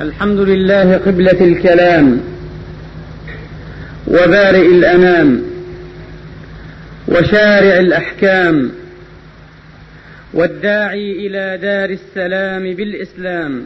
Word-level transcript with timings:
الحمد 0.00 0.38
لله 0.40 0.96
قبلة 0.96 1.40
الكلام 1.40 2.20
وبارئ 4.06 4.66
الأنام 4.66 5.42
وشارع 7.08 7.78
الأحكام 7.78 8.70
والداعي 10.34 11.12
إلى 11.12 11.58
دار 11.62 11.90
السلام 11.90 12.74
بالإسلام. 12.74 13.64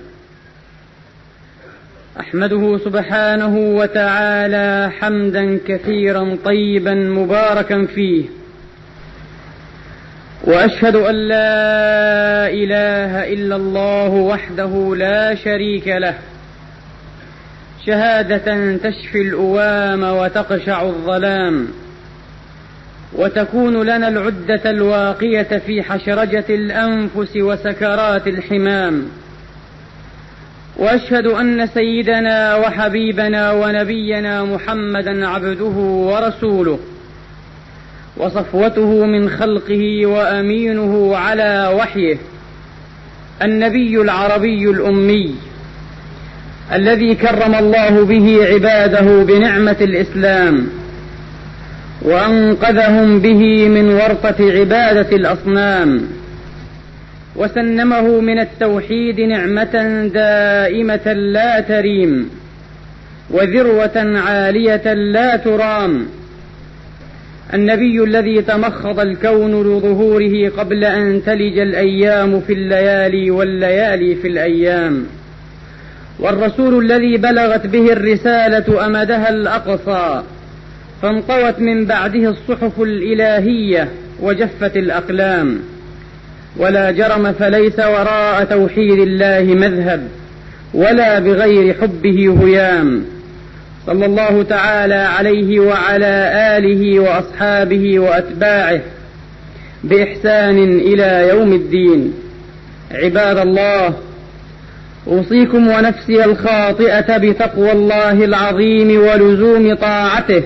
أحمده 2.21 2.79
سبحانه 2.85 3.59
وتعالى 3.59 4.91
حمدا 5.01 5.59
كثيرا 5.69 6.37
طيبا 6.45 6.95
مباركا 6.95 7.87
فيه. 7.87 8.25
وأشهد 10.45 10.97
أن 10.97 11.15
لا 11.15 12.49
إله 12.49 13.33
إلا 13.33 13.57
الله 13.57 14.09
وحده 14.09 14.95
لا 14.97 15.35
شريك 15.35 15.89
له. 15.89 16.15
شهادة 17.87 18.77
تشفي 18.77 19.21
الأوام 19.21 20.03
وتقشع 20.03 20.83
الظلام. 20.83 21.69
وتكون 23.13 23.83
لنا 23.83 24.09
العدة 24.09 24.71
الواقية 24.71 25.59
في 25.67 25.83
حشرجة 25.83 26.45
الأنفس 26.51 27.37
وسكرات 27.37 28.27
الحمام. 28.27 29.07
وأشهد 30.77 31.27
أن 31.27 31.67
سيدنا 31.67 32.57
وحبيبنا 32.57 33.53
ونبينا 33.53 34.45
محمدا 34.45 35.29
عبده 35.29 35.65
ورسوله. 35.65 36.79
وصفوته 38.21 39.07
من 39.07 39.31
خلقه 39.31 40.07
وأمينه 40.07 41.17
على 41.17 41.73
وحيه 41.77 42.17
النبي 43.43 44.01
العربي 44.01 44.71
الأمي 44.71 45.35
الذي 46.73 47.15
كرم 47.15 47.55
الله 47.55 48.05
به 48.05 48.47
عباده 48.53 49.23
بنعمة 49.23 49.77
الإسلام 49.81 50.67
وأنقذهم 52.03 53.21
به 53.21 53.69
من 53.69 53.95
ورطة 53.95 54.37
عبادة 54.41 55.17
الأصنام 55.17 56.03
وسنمه 57.37 58.21
من 58.21 58.39
التوحيد 58.39 59.21
نعمة 59.21 60.07
دائمة 60.15 61.13
لا 61.13 61.61
تريم 61.61 62.31
وذروة 63.31 64.19
عالية 64.19 64.95
لا 64.95 65.37
ترام. 65.37 66.07
النبي 67.55 68.05
الذي 68.05 68.43
تمخض 68.43 69.01
الكون 69.01 69.63
لظهوره 69.63 70.49
قبل 70.59 70.85
أن 70.85 71.23
تلج 71.27 71.59
الأيام 71.59 72.41
في 72.41 72.53
الليالي 72.53 73.31
والليالي 73.31 74.15
في 74.15 74.29
الأيام. 74.29 75.07
والرسول 76.19 76.85
الذي 76.85 77.17
بلغت 77.17 77.67
به 77.67 77.93
الرسالة 77.93 78.87
أمدها 78.87 79.31
الأقصى 79.31 80.23
فانطوت 81.03 81.59
من 81.59 81.87
بعده 81.87 82.29
الصحف 82.31 82.81
الإلهية 82.81 83.89
وجفت 84.21 84.77
الأقلام. 84.77 85.59
ولا 86.57 86.91
جرم 86.91 87.33
فليس 87.33 87.79
وراء 87.79 88.45
توحيد 88.45 88.99
الله 88.99 89.55
مذهب 89.55 90.09
ولا 90.75 91.19
بغير 91.19 91.75
حبه 91.75 92.39
هيام 92.43 93.05
صلى 93.87 94.07
الله 94.07 94.43
تعالى 94.43 94.95
عليه 94.95 95.61
وعلى 95.61 96.33
آله 96.59 97.01
وأصحابه 97.01 97.99
وأتباعه 97.99 98.81
بإحسان 99.85 100.59
إلى 100.59 101.29
يوم 101.29 101.53
الدين. 101.53 102.15
عباد 102.93 103.39
الله 103.39 103.95
أوصيكم 105.07 105.69
ونفسي 105.69 106.25
الخاطئة 106.25 107.17
بتقوى 107.17 107.73
الله 107.73 108.25
العظيم 108.25 109.01
ولزوم 109.01 109.75
طاعته. 109.75 110.43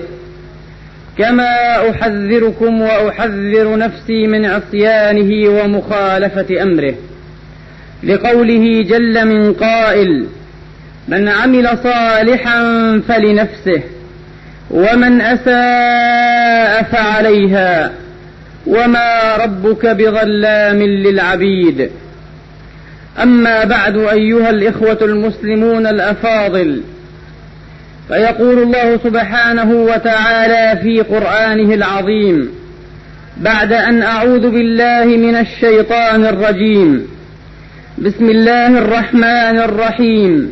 كما 1.17 1.89
أحذركم 1.89 2.81
وأحذر 2.81 3.77
نفسي 3.77 4.27
من 4.27 4.45
عصيانه 4.45 5.49
ومخالفة 5.49 6.61
أمره. 6.63 6.95
لقوله 8.03 8.81
جل 8.81 9.27
من 9.27 9.53
قائل 9.53 10.25
من 11.07 11.29
عمل 11.29 11.69
صالحا 11.83 12.61
فلنفسه 13.07 13.81
ومن 14.71 15.21
أساء 15.21 16.83
فعليها 16.83 17.91
وما 18.67 19.35
ربك 19.35 19.85
بظلام 19.85 20.83
للعبيد. 20.83 21.89
أما 23.23 23.63
بعد 23.63 23.97
أيها 23.97 24.49
الإخوة 24.49 24.97
المسلمون 25.01 25.87
الأفاضل 25.87 26.81
فيقول 28.07 28.63
الله 28.63 28.99
سبحانه 29.03 29.71
وتعالى 29.71 30.81
في 30.81 31.01
قرآنه 31.01 31.73
العظيم 31.73 32.49
بعد 33.37 33.73
أن 33.73 34.01
أعوذ 34.01 34.49
بالله 34.49 35.05
من 35.05 35.35
الشيطان 35.35 36.25
الرجيم. 36.25 37.07
بسم 37.97 38.29
الله 38.29 38.77
الرحمن 38.77 39.59
الرحيم. 39.59 40.51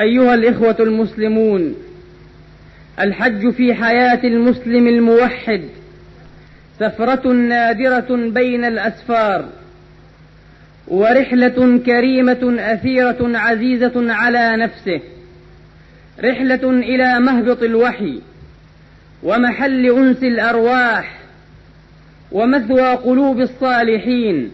أيها 0.00 0.34
الإخوة 0.34 0.76
المسلمون 0.80 1.74
الحج 3.00 3.50
في 3.50 3.74
حياة 3.74 4.20
المسلم 4.24 4.88
الموحد 4.88 5.62
سفرة 6.80 7.32
نادرة 7.32 8.16
بين 8.16 8.64
الأسفار 8.64 9.48
ورحلة 10.88 11.78
كريمة 11.86 12.56
أثيرة 12.58 13.38
عزيزة 13.38 14.12
على 14.12 14.56
نفسه 14.56 15.00
رحلة 16.24 16.70
إلى 16.70 17.20
مهبط 17.20 17.62
الوحي 17.62 18.20
ومحل 19.22 19.86
أنس 19.86 20.22
الأرواح 20.22 21.18
ومثوى 22.32 22.94
قلوب 22.94 23.40
الصالحين. 23.40 24.50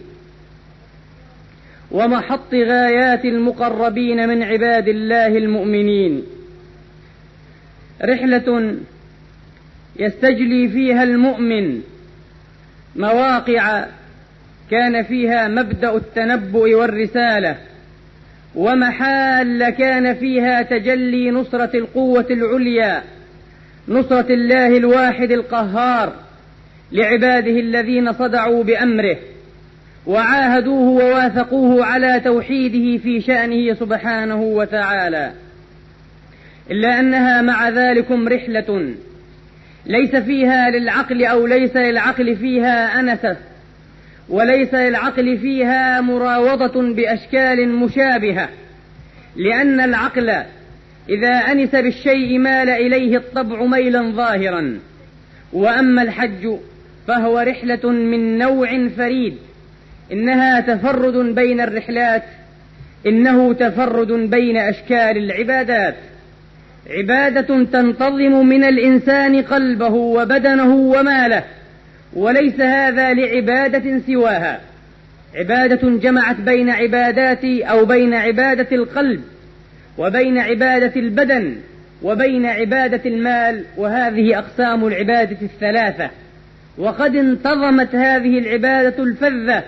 ومحط 1.91 2.53
غايات 2.53 3.25
المقربين 3.25 4.29
من 4.29 4.43
عباد 4.43 4.87
الله 4.87 5.27
المؤمنين. 5.27 6.23
رحلة 8.03 8.75
يستجلي 9.99 10.67
فيها 10.67 11.03
المؤمن 11.03 11.81
مواقع 12.95 13.85
كان 14.71 15.03
فيها 15.03 15.47
مبدأ 15.47 15.95
التنبؤ 15.95 16.73
والرسالة 16.75 17.57
ومحال 18.55 19.69
كان 19.69 20.15
فيها 20.15 20.61
تجلي 20.61 21.31
نصرة 21.31 21.77
القوة 21.77 22.25
العليا 22.31 23.03
نصرة 23.87 24.33
الله 24.33 24.77
الواحد 24.77 25.31
القهار 25.31 26.13
لعباده 26.91 27.59
الذين 27.59 28.13
صدعوا 28.13 28.63
بأمره. 28.63 29.17
وعاهدوه 30.09 30.89
وواثقوه 30.89 31.85
على 31.85 32.19
توحيده 32.19 33.03
في 33.03 33.21
شأنه 33.21 33.73
سبحانه 33.73 34.41
وتعالى. 34.41 35.31
إلا 36.71 36.99
أنها 36.99 37.41
مع 37.41 37.69
ذلكم 37.69 38.27
رحلة. 38.27 38.93
ليس 39.85 40.15
فيها 40.15 40.69
للعقل 40.69 41.25
أو 41.25 41.47
ليس 41.47 41.75
للعقل 41.75 42.35
فيها 42.35 42.99
أنسة 42.99 43.37
وليس 44.29 44.73
للعقل 44.73 45.37
فيها 45.37 46.01
مراوضة 46.01 46.93
بأشكال 46.93 47.69
مشابهة. 47.69 48.49
لأن 49.35 49.79
العقل 49.81 50.29
إذا 51.09 51.31
أنس 51.31 51.71
بالشيء 51.71 52.39
مال 52.39 52.69
إليه 52.69 53.17
الطبع 53.17 53.65
ميلا 53.65 54.11
ظاهرا. 54.11 54.79
وأما 55.53 56.01
الحج 56.01 56.57
فهو 57.07 57.39
رحلة 57.39 57.89
من 57.89 58.37
نوع 58.37 58.87
فريد. 58.87 59.48
إنها 60.11 60.59
تفرد 60.59 61.35
بين 61.35 61.61
الرحلات 61.61 62.23
إنه 63.07 63.53
تفرد 63.53 64.11
بين 64.11 64.57
أشكال 64.57 65.17
العبادات. 65.17 65.95
عبادة 66.89 67.63
تنتظم 67.63 68.45
من 68.45 68.63
الإنسان 68.63 69.41
قلبه 69.41 69.93
وبدنه 69.93 70.75
وماله 70.75 71.43
وليس 72.13 72.59
هذا 72.59 73.13
لعبادة 73.13 74.01
سواها. 74.07 74.59
عبادة 75.35 75.89
جمعت 75.89 76.35
بين 76.35 76.69
عبادات 76.69 77.45
أو 77.45 77.85
بين 77.85 78.13
عبادة 78.13 78.75
القلب 78.75 79.21
وبين 79.97 80.37
عبادة 80.37 80.99
البدن 80.99 81.55
وبين 82.03 82.45
عبادة 82.45 83.01
المال 83.05 83.63
وهذه 83.77 84.37
أقسام 84.37 84.87
العبادة 84.87 85.37
الثلاثة. 85.41 86.09
وقد 86.77 87.15
انتظمت 87.15 87.95
هذه 87.95 88.39
العبادة 88.39 89.03
الفذة 89.03 89.63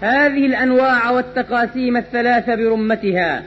هذه 0.00 0.46
الأنواع 0.46 1.10
والتقاسيم 1.10 1.96
الثلاثة 1.96 2.54
برمتها. 2.54 3.42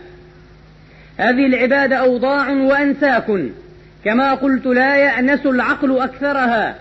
هذه 1.17 1.45
العبادة 1.45 1.95
أوضاع 1.95 2.49
وأنساك. 2.49 3.25
كما 4.05 4.33
قلت 4.33 4.65
لا 4.65 4.95
يأنس 4.95 5.45
العقل 5.45 5.99
أكثرها 5.99 6.75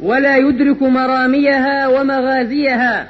ولا 0.00 0.36
يدرك 0.36 0.82
مراميها 0.82 1.88
ومغازيها. 1.88 3.08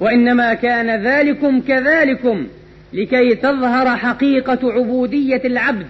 وإنما 0.00 0.54
كان 0.54 1.02
ذلكم 1.06 1.60
كذلكم 1.60 2.46
لكي 2.92 3.34
تظهر 3.34 3.96
حقيقة 3.96 4.58
عبودية 4.72 5.42
العبد 5.44 5.86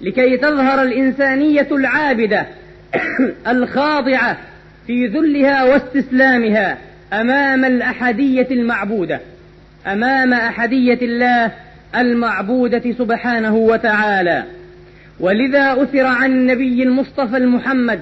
لكي 0.00 0.36
تظهر 0.36 0.82
الإنسانية 0.82 1.68
العابدة 1.72 2.46
الخاضعة 3.52 4.36
في 4.86 5.06
ذلها 5.06 5.64
واستسلامها. 5.64 6.78
أمام 7.12 7.64
الأحدية 7.64 8.46
المعبودة 8.50 9.20
أمام 9.86 10.32
أحدية 10.32 10.98
الله 11.02 11.52
المعبودة 11.96 12.92
سبحانه 12.98 13.54
وتعالى. 13.54 14.44
ولذا 15.20 15.82
أثر 15.82 16.06
عن 16.06 16.32
النبي 16.32 16.82
المصطفى 16.82 17.36
المحمد 17.36 18.00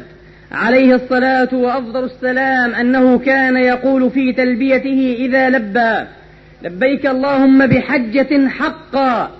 عليه 0.52 0.94
الصلاة 0.94 1.48
وأفضل 1.52 2.04
السلام 2.04 2.74
أنه 2.74 3.18
كان 3.18 3.56
يقول 3.56 4.10
في 4.10 4.32
تلبيته 4.32 5.16
إذا 5.18 5.50
لبى 5.50 6.04
لبيك 6.62 7.06
اللهم 7.06 7.66
بحجة 7.66 8.48
حقا 8.48 9.30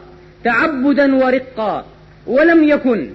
تعبدا 0.44 1.14
ورقا 1.14 1.86
ولم 2.26 2.64
يكن 2.64 3.10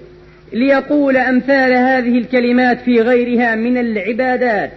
ليقول 0.52 1.16
أمثال 1.16 1.72
هذه 1.72 2.18
الكلمات 2.18 2.80
في 2.80 3.00
غيرها 3.00 3.54
من 3.54 3.78
العبادات. 3.78 4.70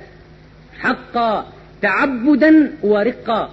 حقا. 0.79 1.52
تعبدا 1.83 2.71
ورقا 2.83 3.51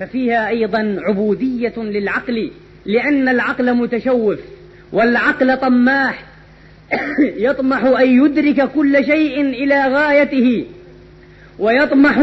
ففيها 0.00 0.48
أيضا 0.48 0.96
عبودية 1.00 1.72
للعقل 1.76 2.50
لأن 2.86 3.28
العقل 3.28 3.74
متشوف 3.74 4.38
والعقل 4.92 5.56
طماح 5.56 6.24
يطمح 7.46 7.84
أن 7.84 8.24
يدرك 8.24 8.70
كل 8.72 9.04
شيء 9.04 9.40
إلى 9.40 9.84
غايته 9.86 10.66
ويطمح 11.58 12.18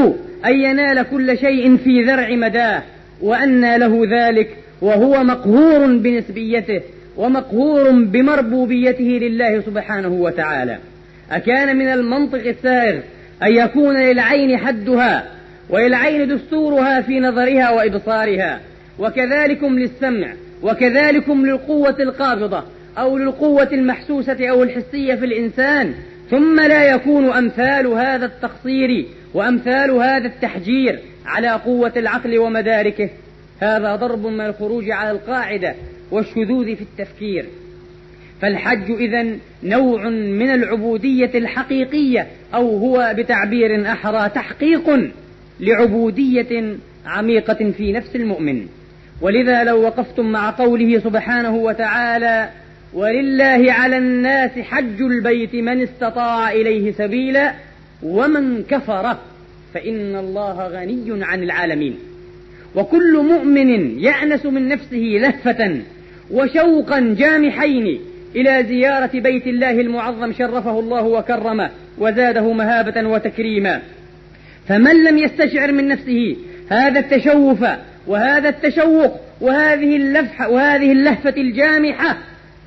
أن 0.46 0.54
ينال 0.54 1.04
كل 1.10 1.38
شيء 1.38 1.78
في 1.78 2.02
ذرع 2.04 2.36
مداه 2.36 2.84
وأنى 3.22 3.78
له 3.78 4.02
ذلك 4.12 4.58
وهو 4.82 5.24
مقهور 5.24 5.86
بنسبيته 5.86 6.82
ومقهور 7.18 7.92
بمربوبيته 7.92 9.04
لله 9.04 9.62
سبحانه 9.62 10.08
وتعالى. 10.08 10.78
أكان 11.32 11.78
من 11.78 11.88
المنطق 11.88 12.48
السائغ 12.48 13.00
أن 13.44 13.56
يكون 13.56 13.98
للعين 13.98 14.58
حدها 14.58 15.41
وللعين 15.70 16.28
دستورها 16.28 17.02
في 17.02 17.20
نظرها 17.20 17.70
وإبصارها. 17.72 18.60
وكذلكم 19.00 19.80
للسمع 19.80 20.34
وكذلكم 20.64 21.46
للقوة 21.46 21.96
القابضة 22.00 22.64
أو 22.98 23.18
للقوة 23.18 23.70
المحسوسة 23.72 24.48
أو 24.50 24.64
الحسية 24.64 25.16
في 25.16 25.26
الإنسان. 25.26 25.94
ثم 26.30 26.60
لا 26.60 26.84
يكون 26.84 27.30
أمثال 27.30 27.88
هذا 27.88 28.26
التقصير 28.26 29.06
وأمثال 29.34 29.92
هذا 29.92 30.28
التحجير 30.28 31.00
على 31.26 31.50
قوة 31.50 31.94
العقل 31.98 32.38
ومداركه. 32.38 33.10
هذا 33.60 33.96
ضرب 33.96 34.26
من 34.26 34.46
الخروج 34.46 34.92
على 34.92 35.12
القاعدة 35.12 35.76
والشذوذ 36.12 36.76
في 36.76 36.82
التفكير. 36.82 37.46
فالحج 38.42 38.92
إذا 38.92 39.26
نوع 39.64 40.10
من 40.10 40.50
العبودية 40.50 41.32
الحقيقية 41.36 42.28
أو 42.54 42.78
هو 42.78 43.14
بتعبير 43.18 43.92
أحرى 43.92 44.30
تحقيق. 44.30 45.12
لعبودية 45.62 46.76
عميقة 47.06 47.72
في 47.78 47.92
نفس 47.92 48.16
المؤمن. 48.16 48.68
ولذا 49.22 49.64
لو 49.64 49.82
وقفتم 49.82 50.26
مع 50.26 50.50
قوله 50.50 51.00
سبحانه 51.00 51.56
وتعالى 51.56 52.50
ولله 52.94 53.72
على 53.72 53.98
الناس 53.98 54.52
حج 54.52 55.02
البيت 55.02 55.56
من 55.56 55.82
استطاع 55.82 56.52
إليه 56.52 56.92
سبيلا 56.92 57.54
ومن 58.04 58.64
كفر 58.64 59.18
فإن 59.74 60.16
الله 60.16 60.68
غني 60.68 61.26
عن 61.26 61.44
العالمين 61.44 61.96
وكل 62.76 63.18
مؤمن 63.18 64.00
يأنس 64.00 64.46
من 64.46 64.68
نفسه 64.68 64.98
لهفة 64.98 65.82
وشوقا 66.32 67.16
جامحين 67.18 68.00
إلى 68.36 68.66
زيارة 68.68 69.20
بيت 69.20 69.48
الله 69.48 69.72
المعظم 69.72 70.34
شرفه 70.34 70.80
الله 70.80 71.04
وكرمه 71.04 71.70
وزاده 71.98 72.54
مهابة 72.54 73.08
وتكريما. 73.08 73.82
فمن 74.72 75.04
لم 75.04 75.18
يستشعر 75.18 75.72
من 75.72 75.88
نفسه 75.88 76.36
هذا 76.70 77.00
التشوف 77.00 77.66
وهذا 78.08 78.50
التشوق 78.50 79.20
وهذه 79.42 79.96
اللفحة 79.96 80.50
وهذه 80.50 80.92
اللهفة 80.92 81.34
الجامحة 81.38 82.18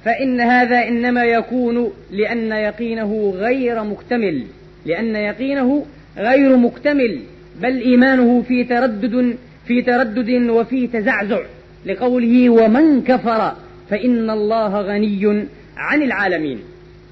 فإن 0.05 0.41
هذا 0.41 0.89
إنما 0.89 1.25
يكون 1.25 1.93
لأن 2.11 2.53
يقينه 2.53 3.35
غير 3.37 3.85
مكتمل 3.85 4.45
لأن 4.87 5.17
يقينه 5.17 5.87
غير 6.19 6.57
مكتمل 6.57 7.21
بل 7.61 7.81
إيمانه 7.81 8.43
في 8.43 8.65
تردد 8.65 9.37
في 9.67 9.83
تردد 9.83 10.51
وفي 10.51 10.87
تزعزع 10.87 11.41
لقوله 11.87 12.51
ومن 12.51 13.03
كفر 13.03 13.53
فإن 13.91 14.31
الله 14.31 14.81
غني 14.81 15.47
عن 15.77 16.03
العالمين. 16.03 16.59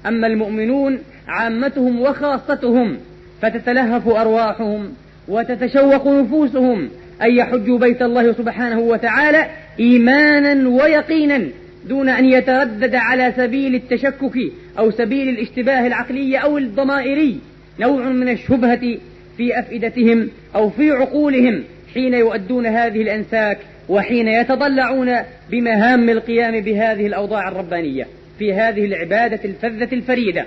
أما 0.05 0.27
المؤمنون 0.27 0.99
عامتهم 1.27 2.01
وخاصتهم 2.01 2.97
فتتلهف 3.43 4.07
أرواحهم 4.07 4.93
وتتشوق 5.27 6.07
نفوسهم 6.07 6.89
أن 7.21 7.35
يحجوا 7.35 7.79
بيت 7.79 8.01
الله 8.01 8.31
سبحانه 8.31 8.79
وتعالى 8.79 9.47
إيمانا 9.79 10.69
ويقينا 10.69 11.43
دون 11.89 12.09
أن 12.09 12.25
يتردد 12.25 12.95
على 12.95 13.33
سبيل 13.37 13.75
التشكك 13.75 14.39
أو 14.79 14.91
سبيل 14.91 15.29
الاشتباه 15.29 15.87
العقلي 15.87 16.37
أو 16.37 16.57
الضمائري. 16.57 17.39
نوع 17.79 18.09
من 18.09 18.29
الشبهة 18.29 18.97
في 19.37 19.59
أفئدتهم 19.59 20.29
أو 20.55 20.69
في 20.69 20.91
عقولهم 20.91 21.63
حين 21.93 22.13
يؤدون 22.13 22.65
هذه 22.65 23.01
الأنساك 23.01 23.57
وحين 23.89 24.27
يتضلعون 24.27 25.15
بمهام 25.51 26.09
القيام 26.09 26.59
بهذه 26.59 27.07
الأوضاع 27.07 27.47
الربانية 27.47 28.07
في 28.39 28.53
هذه 28.53 28.85
العبادة 28.85 29.39
الفذة 29.45 29.93
الفريدة. 29.93 30.45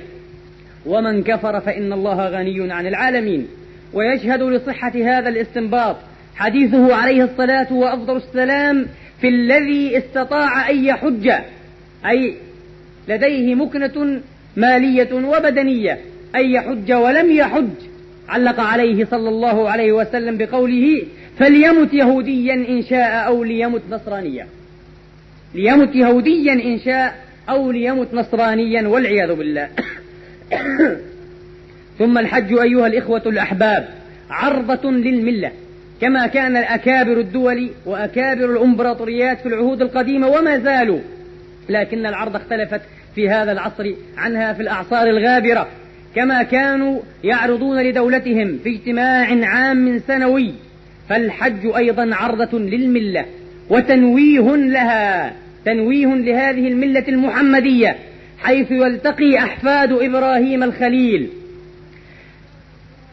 ومن 0.87 1.23
كفر 1.23 1.61
فإن 1.61 1.93
الله 1.93 2.29
غني 2.29 2.73
عن 2.73 2.87
العالمين. 2.87 3.49
ويشهد 3.93 4.43
لصحة 4.43 4.93
هذا 4.95 5.29
الاستنباط 5.29 5.97
حديثه 6.37 6.95
عليه 6.95 7.25
الصلاة 7.25 7.73
وأفضل 7.73 8.17
السلام 8.17 8.87
في 9.21 9.29
الذي 9.29 9.99
استطاع 9.99 10.71
أن 10.71 10.85
يحج. 10.85 11.31
أي 12.07 12.35
لديه 13.09 13.55
مكنة 13.55 14.21
مالية 14.57 15.15
وبدنية 15.15 15.99
أن 16.37 16.51
يحج 16.51 16.93
ولم 16.93 17.31
يحج. 17.31 17.71
علق 18.29 18.61
عليه 18.61 19.05
صلى 19.05 19.29
الله 19.29 19.71
عليه 19.71 19.93
وسلم 19.93 20.37
بقوله 20.39 21.03
فليمت 21.39 21.95
يهوديا 21.95 22.55
إن 22.55 22.83
شاء 22.83 23.27
أو 23.27 23.45
ليمت 23.45 23.83
نصرانيا. 23.91 24.47
ليمت 25.55 25.95
يهوديا 25.95 26.53
إن 26.53 26.79
شاء 26.79 27.15
أو 27.49 27.71
ليمت 27.71 28.15
نصرانيا 28.15 28.89
والعياذ 28.89 29.35
بالله. 29.35 29.69
ثم 31.99 32.19
الحج 32.19 32.53
أيها 32.53 32.87
الإخوة 32.87 33.23
الأحباب 33.27 33.89
عرضة 34.31 34.91
للملة 34.91 35.53
كما 36.01 36.27
كان 36.27 36.57
أكابر 36.57 37.21
الدول 37.21 37.71
وأكابر 37.87 38.53
الإمبراطوريات 38.53 39.41
في 39.41 39.49
العهود 39.49 39.83
القديمة 39.83 40.29
وما 40.29 40.59
زالوا. 40.59 40.99
لكن 41.69 42.07
العرض 42.07 42.37
اختلفت 42.37 42.81
في 43.15 43.29
هذا 43.29 43.53
العصر 43.53 43.93
عنها 44.17 44.53
في 44.53 44.63
الأعصار 44.63 45.07
الغابرة 45.07 45.69
كما 46.15 46.43
كانوا 46.43 47.01
يعرضون 47.25 47.83
لدولتهم 47.83 48.59
في 48.65 48.71
اجتماع 48.71 49.47
عام 49.47 49.99
سنوي. 50.07 50.53
فالحج 51.09 51.67
أيضا 51.77 52.15
عرضة 52.15 52.59
للملة 52.59 53.25
وتنويه 53.71 54.57
لها 54.57 55.33
تنويه 55.65 56.07
لهذه 56.07 56.69
الملة 56.69 57.05
المحمدية. 57.09 57.97
حيث 58.39 58.71
يلتقي 58.71 59.39
أحفاد 59.39 59.93
إبراهيم 59.93 60.63
الخليل. 60.63 61.29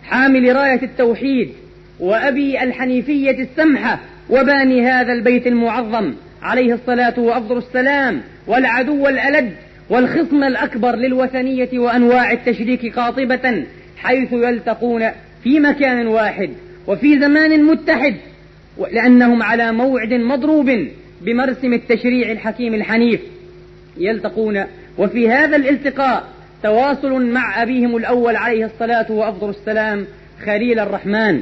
حامل 0.04 0.56
راية 0.56 0.82
التوحيد 0.84 1.50
وأبي 2.00 2.64
الحنيفية 2.64 3.44
السمحة 3.44 4.00
وباني 4.30 4.88
هذا 4.88 5.14
البيت 5.14 5.48
المعظم 5.48 6.14
عليه 6.42 6.74
الصلاة 6.74 7.20
وأفضل 7.20 7.58
السلام 7.58 8.22
والعدو 8.48 9.08
الألد 9.08 9.52
والخصم 9.90 10.44
الأكبر 10.44 10.96
للوثنية 10.96 11.70
وأنواع 11.74 12.32
التشريك 12.32 13.00
قاطبة 13.00 13.64
حيث 13.98 14.34
يلتقون 14.34 15.10
في 15.44 15.60
مكان 15.60 16.08
واحد 16.08 16.50
وفي 16.88 17.20
زمان 17.20 17.64
متحد 17.64 18.16
لأنهم 18.92 19.44
على 19.44 19.72
موعد 19.72 20.14
مضروب 20.14 20.88
بمرسم 21.22 21.74
التشريع 21.74 22.32
الحكيم 22.32 22.74
الحنيف. 22.74 23.20
يلتقون 23.98 24.64
وفي 24.98 25.30
هذا 25.30 25.56
الالتقاء 25.56 26.24
تواصل 26.64 27.26
مع 27.26 27.64
أبيهم 27.64 27.98
الأول 27.98 28.36
عليه 28.36 28.66
الصلاة 28.66 29.12
وأفضل 29.12 29.50
السلام 29.50 30.06
خليل 30.46 30.80
الرحمن. 30.80 31.42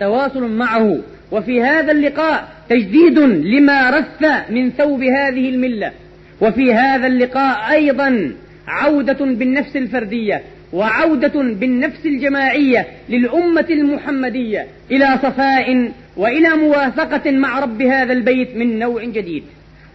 تواصل 0.00 0.50
معه. 0.50 0.98
وفي 1.32 1.62
هذا 1.62 1.92
اللقاء 1.92 2.48
تجديد 2.68 3.18
لما 3.18 3.90
رث 3.90 4.50
من 4.50 4.70
ثوب 4.70 5.02
هذه 5.02 5.48
الملة. 5.48 5.92
وفي 6.40 6.74
هذا 6.74 7.06
اللقاء 7.06 7.72
أيضا 7.72 8.32
عودة 8.68 9.24
بالنفس 9.24 9.76
الفردية 9.76 10.42
وعودة 10.72 11.42
بالنفس 11.42 12.06
الجماعية 12.06 12.86
للأمة 13.08 13.66
المحمدية 13.70 14.66
إلى 14.90 15.18
صفاء 15.22 15.92
وإلى 16.16 16.48
موافقة 16.48 17.30
مع 17.30 17.58
رب 17.58 17.82
هذا 17.82 18.12
البيت 18.12 18.56
من 18.56 18.78
نوع 18.78 19.04
جديد. 19.04 19.44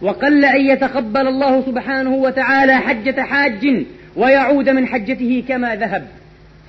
وقل 0.02 0.44
أن 0.44 0.60
يتقبل 0.60 1.28
الله 1.28 1.62
سبحانه 1.66 2.14
وتعالى 2.14 2.76
حجة 2.76 3.22
حاج 3.22 3.84
ويعود 4.16 4.68
من 4.68 4.86
حجته 4.86 5.44
كما 5.48 5.76
ذهب. 5.76 6.06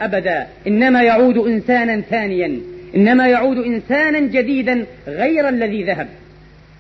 أبدا. 0.01 0.48
إنما 0.67 1.03
يعود 1.03 1.38
إنسانا 1.38 2.01
ثانيا. 2.01 2.59
إنما 2.95 3.27
يعود 3.27 3.57
إنسانا 3.57 4.19
جديدا 4.19 4.86
غير 5.07 5.50
الذي 5.50 5.83
ذهب. 5.83 6.07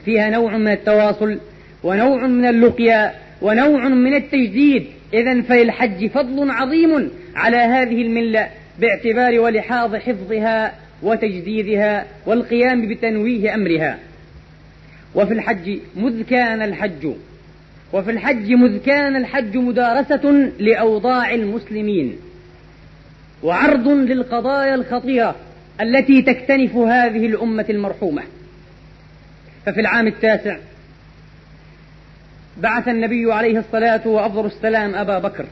فيها 0.05 0.29
نوع 0.29 0.57
من 0.57 0.71
التواصل 0.71 1.39
ونوع 1.83 2.27
من 2.27 2.45
اللقيا 2.45 3.13
ونوع 3.41 3.87
من 3.87 4.13
التجديد. 4.13 4.85
إذا 5.13 5.41
فللحج 5.41 6.07
فضل 6.07 6.51
عظيم 6.51 7.11
على 7.35 7.57
هذه 7.57 8.01
الملة 8.01 8.47
باعتبار 8.79 9.39
ولحاظ 9.39 9.95
حفظها 9.95 10.73
وتجديدها 11.03 12.05
والقيام 12.25 12.87
بتنويه 12.87 13.55
أمرها. 13.55 13.97
وفي 15.15 15.33
الحج 15.33 15.79
مذ 15.95 16.21
كان 16.21 16.61
الحج. 16.61 17.07
وفي 17.93 18.11
الحج 18.11 18.51
مذ 18.51 18.77
كان 18.77 19.15
الحج 19.15 19.57
مدارسة 19.57 20.51
لأوضاع 20.59 21.33
المسلمين. 21.33 22.15
وعرض 23.43 23.87
للقضايا 23.87 24.75
الخطيرة 24.75 25.35
التي 25.81 26.21
تكتنف 26.21 26.75
هذه 26.75 27.25
الأمة 27.25 27.65
المرحومة. 27.69 28.23
ففي 29.65 29.79
العام 29.79 30.07
التاسع 30.07 30.57
بعث 32.57 32.87
النبي 32.87 33.33
عليه 33.33 33.59
الصلاة 33.59 34.07
وأفضل 34.07 34.45
السلام 34.45 34.95
أبا 34.95 35.19
بكر 35.19 35.45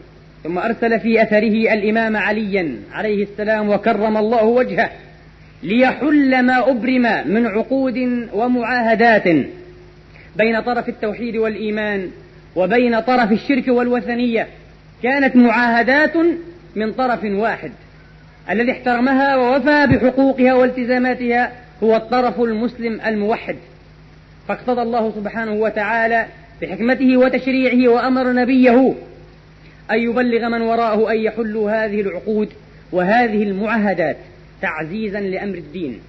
ثم 0.43 0.57
أرسل 0.57 0.99
في 0.99 1.21
أثره 1.21 1.73
الإمام 1.73 2.17
عليا 2.17 2.75
عليه 2.91 3.23
السلام 3.23 3.69
وكرم 3.69 4.17
الله 4.17 4.43
وجهه. 4.43 4.91
ليحل 5.63 6.43
ما 6.43 6.71
أبرم 6.71 7.27
من 7.27 7.47
عقود 7.47 8.27
ومعاهدات 8.33 9.23
بين 10.35 10.61
طرف 10.61 10.89
التوحيد 10.89 11.35
والإيمان 11.35 12.09
وبين 12.55 12.99
طرف 12.99 13.31
الشرك 13.31 13.67
والوثنية. 13.67 14.47
كانت 15.03 15.35
معاهدات 15.35 16.13
من 16.75 16.93
طرف 16.93 17.23
واحد. 17.23 17.71
الذي 18.49 18.71
احترمها 18.71 19.35
ووفى 19.35 19.87
بحقوقها 19.87 20.53
والتزاماتها 20.53 21.51
هو 21.83 21.95
الطرف 21.95 22.41
المسلم 22.41 23.01
الموحد. 23.05 23.55
فاقتضى 24.47 24.81
الله 24.81 25.11
سبحانه 25.11 25.53
وتعالى 25.53 26.25
بحكمته 26.61 27.17
وتشريعه 27.17 27.91
وأمر 27.91 28.33
نبيه 28.33 28.93
أن 29.91 29.99
يبلغ 29.99 30.49
من 30.49 30.61
وراءه 30.61 31.11
أن 31.11 31.17
يحلوا 31.17 31.71
هذه 31.71 32.01
العقود 32.01 32.49
وهذه 32.91 33.43
المعاهدات. 33.43 34.17
تعزيزا 34.61 35.19
لأمر 35.19 35.55
الدين 35.55 35.99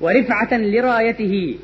ورفعة 0.00 0.54
لرايته 0.54 1.54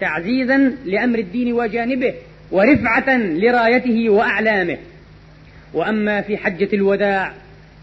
تعزيزا 0.00 0.72
لأمر 0.84 1.18
الدين 1.18 1.52
وجانبه 1.52 2.14
ورفعة 2.50 3.16
لرايته 3.16 4.10
وأعلامه. 4.10 4.76
وأما 5.74 6.20
في 6.20 6.36
حجة 6.36 6.68
الوداع 6.72 7.32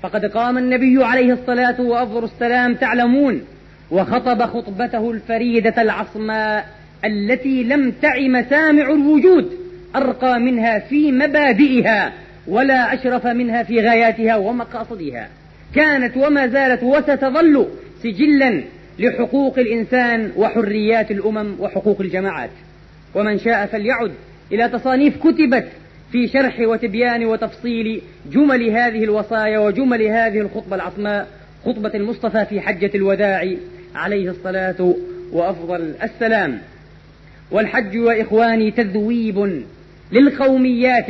فقد 0.04 0.26
قام 0.26 0.58
النبي 0.58 1.04
عليه 1.04 1.34
الصلاة 1.34 1.82
وأفضل 1.82 2.24
السلام 2.24 2.76
تعلمون 2.76 3.42
وخطب 3.92 4.42
خطبته 4.42 5.12
الفريدة 5.12 5.82
العصماء 5.82 6.70
التي 7.06 7.64
لم 7.64 7.92
تعي 7.92 8.30
مسامع 8.30 8.90
الوجود 8.90 9.52
أرقى 9.96 10.40
منها 10.40 10.80
في 10.80 11.12
مبادئها 11.12 12.14
ولا 12.48 12.94
أشرف 12.94 13.28
منها 13.28 13.64
في 13.64 13.82
غاياتها 13.82 14.36
ومقاصدها. 14.36 15.30
كانت 15.76 16.18
وما 16.18 16.48
زالت 16.48 16.84
وستظل 16.84 17.68
سجلا 18.06 18.64
لحقوق 19.00 19.60
الإنسان 19.60 20.32
وحريات 20.36 21.12
الأمم 21.12 21.56
وحقوق 21.60 22.02
الجماعات. 22.02 22.50
ومن 23.16 23.40
شاء 23.40 23.66
فليعد. 23.66 24.12
إلى 24.52 24.70
تصانيف 24.70 25.28
كتبت 25.28 25.68
في 26.12 26.28
شرح 26.28 26.60
وتبيان 26.60 27.26
وتفصيل 27.26 28.02
جمل 28.32 28.70
هذه 28.70 29.04
الوصايا 29.04 29.60
وجمل 29.60 30.02
هذه 30.02 30.40
الخطبة 30.40 30.76
العصماء 30.76 31.28
خطبة 31.66 31.92
المصطفى 31.96 32.46
في 32.46 32.62
حجة 32.62 32.92
الوداع 32.96 33.50
عليه 33.96 34.30
الصلاة 34.30 34.96
وأفضل 35.32 35.94
السلام. 36.04 36.58
والحج 37.52 37.98
وإخواني 37.98 38.72
تذويب 38.72 39.64
للقوميات 40.12 41.08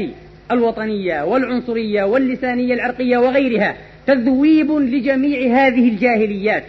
الوطنية 0.52 1.24
والعنصرية 1.24 2.04
واللسانية 2.04 2.74
العرقية 2.74 3.18
وغيرها 3.18 3.76
تذويب 4.08 4.72
لجميع 4.72 5.68
هذه 5.68 5.90
الجاهليات. 5.90 6.64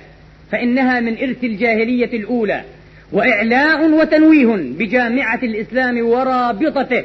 فإنها 0.52 1.00
من 1.00 1.18
إرث 1.18 1.44
الجاهلية 1.44 2.16
الأولى 2.18 2.62
وإعلاء 3.12 3.90
وتنويه 3.90 4.56
بجامعة 4.78 5.40
الإسلام 5.42 6.06
ورابطته 6.06 7.04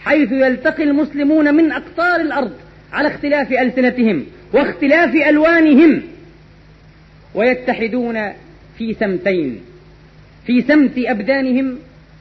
حيث 0.00 0.32
يلتقي 0.32 0.82
المسلمون 0.82 1.54
من 1.54 1.72
أقطار 1.72 2.20
الأرض 2.20 2.52
على 2.92 3.08
اختلاف 3.08 3.52
ألسنتهم 3.52 4.24
واختلاف 4.52 5.14
ألوانهم. 5.14 6.02
ويتحدون 7.34 8.32
في 8.78 8.94
سمتين 8.94 9.60
في 10.46 10.62
سمت 10.62 10.92
أبدانهم 10.98 11.78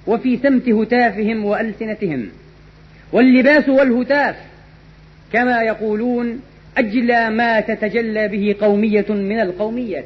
وفي 0.08 0.38
سمت 0.38 0.70
هتافهم 0.70 1.46
وألسنتهم. 1.46 2.30
واللباس 3.14 3.70
والهتاف 3.70 4.36
كما 5.34 5.62
يقولون 5.62 6.42
أجلى 6.78 7.30
ما 7.30 7.60
تتجلى 7.60 8.28
به 8.28 8.56
قومية 8.62 9.06
من 9.10 9.40
القوميات. 9.40 10.06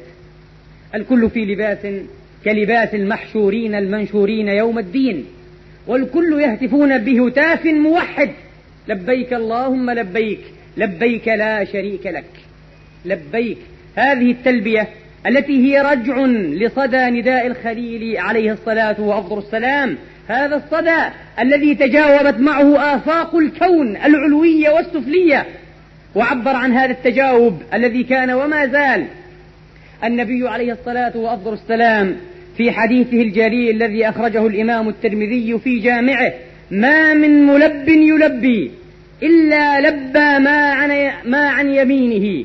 الكل 0.94 1.30
في 1.30 1.44
لباس 1.44 1.78
كلباس 2.44 2.94
المحشورين 2.94 3.74
المنشورين 3.74 4.48
يوم 4.48 4.78
الدين 4.78 5.24
والكل 5.86 6.40
يهتفون 6.40 6.98
بهتاف 6.98 7.66
موحد 7.66 8.30
لبيك 8.88 9.32
اللهم 9.32 9.90
لبيك 9.90 10.40
لبيك 10.76 11.28
لا 11.28 11.64
شريك 11.64 12.06
لك. 12.06 12.24
لبيك 13.04 13.58
هذه 13.96 14.30
التلبية 14.30 14.88
التي 15.26 15.52
هي 15.52 15.80
رجع 15.80 16.24
لصدى 16.26 17.10
نداء 17.10 17.46
الخليل 17.46 18.18
عليه 18.18 18.52
الصلاة 18.52 19.00
وأفضل 19.00 19.38
السلام. 19.38 19.96
هذا 20.28 20.56
الصدى 20.56 21.14
الذي 21.40 21.74
تجاوبت 21.74 22.40
معه 22.40 22.96
آفاق 22.96 23.36
الكون 23.36 23.96
العلوية 23.96 24.70
والسفلية. 24.70 25.46
وعبر 26.14 26.56
عن 26.56 26.72
هذا 26.72 26.90
التجاوب 26.90 27.62
الذي 27.74 28.02
كان 28.02 28.30
وما 28.30 28.66
زال 28.66 29.06
النبي 30.04 30.48
عليه 30.48 30.72
الصلاة 30.72 31.16
وأفضل 31.16 31.52
السلام 31.52 32.16
في 32.56 32.72
حديثه 32.72 33.22
الجليل 33.22 33.82
الذي 33.82 34.08
أخرجه 34.08 34.46
الإمام 34.46 34.88
الترمذي 34.88 35.58
في 35.58 35.78
جامعه 35.78 36.32
ما 36.70 37.14
من 37.14 37.46
ملب 37.46 37.88
يلبي 37.88 38.70
إلا 39.22 39.80
لبى 39.80 40.44
ما 40.44 40.72
عن, 40.72 41.10
ما 41.24 41.48
عن 41.48 41.74
يمينه 41.74 42.44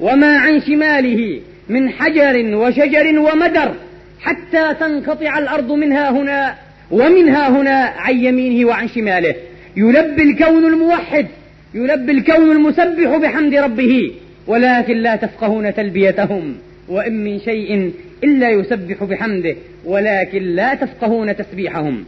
وما 0.00 0.36
عن 0.36 0.60
شماله 0.60 1.40
من 1.68 1.90
حجر 1.90 2.56
وشجر 2.56 3.18
ومدر 3.18 3.74
حتى 4.20 4.74
تنقطع 4.80 5.38
الأرض 5.38 5.72
منها 5.72 6.10
هنا 6.10 6.54
ومنها 6.90 7.48
هنا 7.48 7.92
عن 7.96 8.24
يمينه 8.24 8.68
وعن 8.68 8.88
شماله. 8.88 9.34
يلبي 9.76 10.22
الكون 10.22 10.64
الموحد 10.64 11.26
يلبي 11.74 12.12
الكون 12.12 12.50
المسبح 12.50 13.16
بحمد 13.16 13.54
ربه 13.54 14.12
ولكن 14.46 14.96
لا 14.96 15.16
تفقهون 15.16 15.74
تلبيتهم. 15.74 16.54
وإن 16.92 17.24
من 17.24 17.40
شيء 17.40 17.92
إلا 18.24 18.50
يسبح 18.50 19.04
بحمده 19.04 19.56
ولكن 19.84 20.42
لا 20.42 20.74
تفقهون 20.74 21.36
تسبيحهم. 21.36 22.04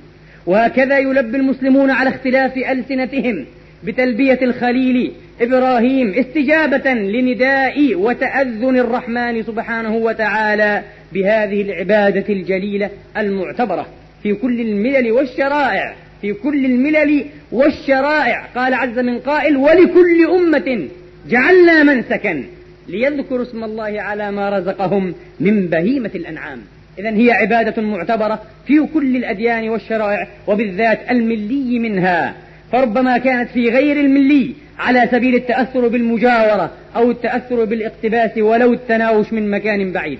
وهكذا 0.47 0.99
يلبي 0.99 1.37
المسلمون 1.37 1.91
على 1.91 2.11
اختلاف 2.11 2.57
ألسنتهم 2.57 3.45
بتلبية 3.85 4.39
الخليل 4.43 5.13
إبراهيم 5.41 6.15
استجابة 6.15 6.93
لنداء 6.93 7.95
وتأذن 7.95 8.77
الرحمن 8.79 9.43
سبحانه 9.43 9.97
وتعالى 9.97 10.83
بهذه 11.13 11.63
العبادة 11.63 12.25
الجليلة 12.29 12.91
المعتبرة 13.17 13.87
في 14.23 14.35
كل 14.35 14.61
الملل 14.61 15.13
والشرائع 15.13 15.95
في 16.23 16.33
كل 16.33 16.65
الملل 16.65 17.25
والشرائع. 17.53 18.47
قال 18.57 18.75
عز 18.75 18.99
من 18.99 19.19
قائل 19.19 19.57
ولكل 19.57 20.27
أمة 20.39 20.89
جعلنا 21.29 21.83
منسكا 21.83 22.45
ليذكروا 22.89 23.43
اسم 23.43 23.65
الله 23.65 24.01
على 24.03 24.31
ما 24.31 24.59
رزقهم 24.59 25.15
من 25.41 25.67
بهيمة 25.67 26.11
الأنعام. 26.15 26.59
إذا 26.99 27.11
هي 27.11 27.33
عبادة 27.33 27.83
معتبرة 27.83 28.43
في 28.67 28.87
كل 28.95 29.17
الأديان 29.17 29.69
والشرائع 29.69 30.29
وبالذات 30.47 31.01
الملي 31.11 31.79
منها. 31.79 32.35
فربما 32.73 33.19
كانت 33.19 33.51
في 33.51 33.69
غير 33.69 34.01
الملي 34.01 34.55
على 34.79 35.09
سبيل 35.11 35.35
التأثر 35.35 35.89
بالمجاورة 35.89 36.71
أو 36.97 37.11
التأثر 37.11 37.65
بالاقتباس 37.65 38.39
ولو 38.39 38.73
التناوش 38.73 39.33
من 39.33 39.51
مكان 39.51 39.93
بعيد. 39.93 40.19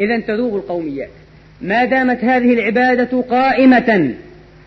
إذا 0.00 0.20
تذوب 0.20 0.56
القوميات. 0.56 1.10
ما 1.62 1.84
دامت 1.84 2.24
هذه 2.24 2.52
العبادة 2.52 3.20
قائمة 3.20 4.14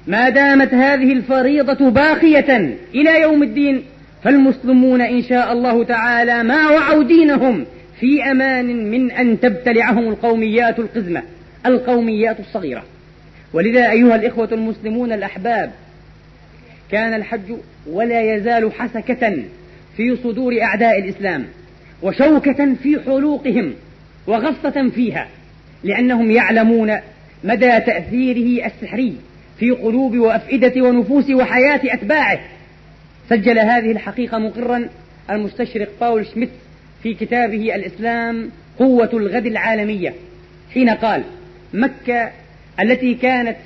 ما 0.07 0.29
دامت 0.29 0.73
هذه 0.73 1.13
الفريضة 1.13 1.89
باقية 1.89 2.77
إلى 2.95 3.21
يوم 3.21 3.43
الدين 3.43 3.83
فالمسلمون 4.23 5.01
إن 5.01 5.21
شاء 5.23 5.53
الله 5.53 5.83
تعالى 5.83 6.43
ما 6.43 6.69
وعوا 6.69 7.03
دينهم 7.03 7.65
في 7.99 8.23
أمان 8.31 8.91
من 8.91 9.11
أن 9.11 9.39
تبتلعهم 9.39 10.09
القوميات 10.09 10.79
القزمة 10.79 11.23
القوميات 11.65 12.39
الصغيرة. 12.39 12.83
ولذا 13.53 13.91
أيها 13.91 14.15
الإخوة 14.15 14.49
المسلمون 14.51 15.11
الأحباب 15.11 15.71
كان 16.91 17.13
الحج 17.13 17.55
ولا 17.87 18.35
يزال 18.35 18.71
حسكة 18.71 19.33
في 19.97 20.15
صدور 20.15 20.61
أعداء 20.61 20.99
الإسلام 20.99 21.45
وشوكة 22.01 22.73
في 22.83 22.99
حلوقهم 23.05 23.73
وغصة 24.27 24.89
فيها 24.89 25.27
لأنهم 25.83 26.31
يعلمون 26.31 26.97
مدى 27.43 27.79
تأثيره 27.79 28.65
السحري 28.65 29.15
في 29.59 29.71
قلوب 29.71 30.17
وأفئدة 30.17 30.81
ونفوس 30.81 31.29
وحياة 31.29 31.81
أتباعه. 31.83 32.39
سجل 33.29 33.59
هذه 33.59 33.91
الحقيقة 33.91 34.37
مقرا 34.37 34.89
المستشرق 35.29 35.89
باول 36.01 36.27
شميت 36.27 36.49
في 37.03 37.13
كتابه 37.13 37.75
الإسلام 37.75 38.49
قوة 38.79 39.09
الغد 39.13 39.45
العالمية 39.45 40.13
حين 40.73 40.89
قال 40.89 41.23
مكة 41.73 42.31
التي 42.79 43.13
كانت 43.13 43.57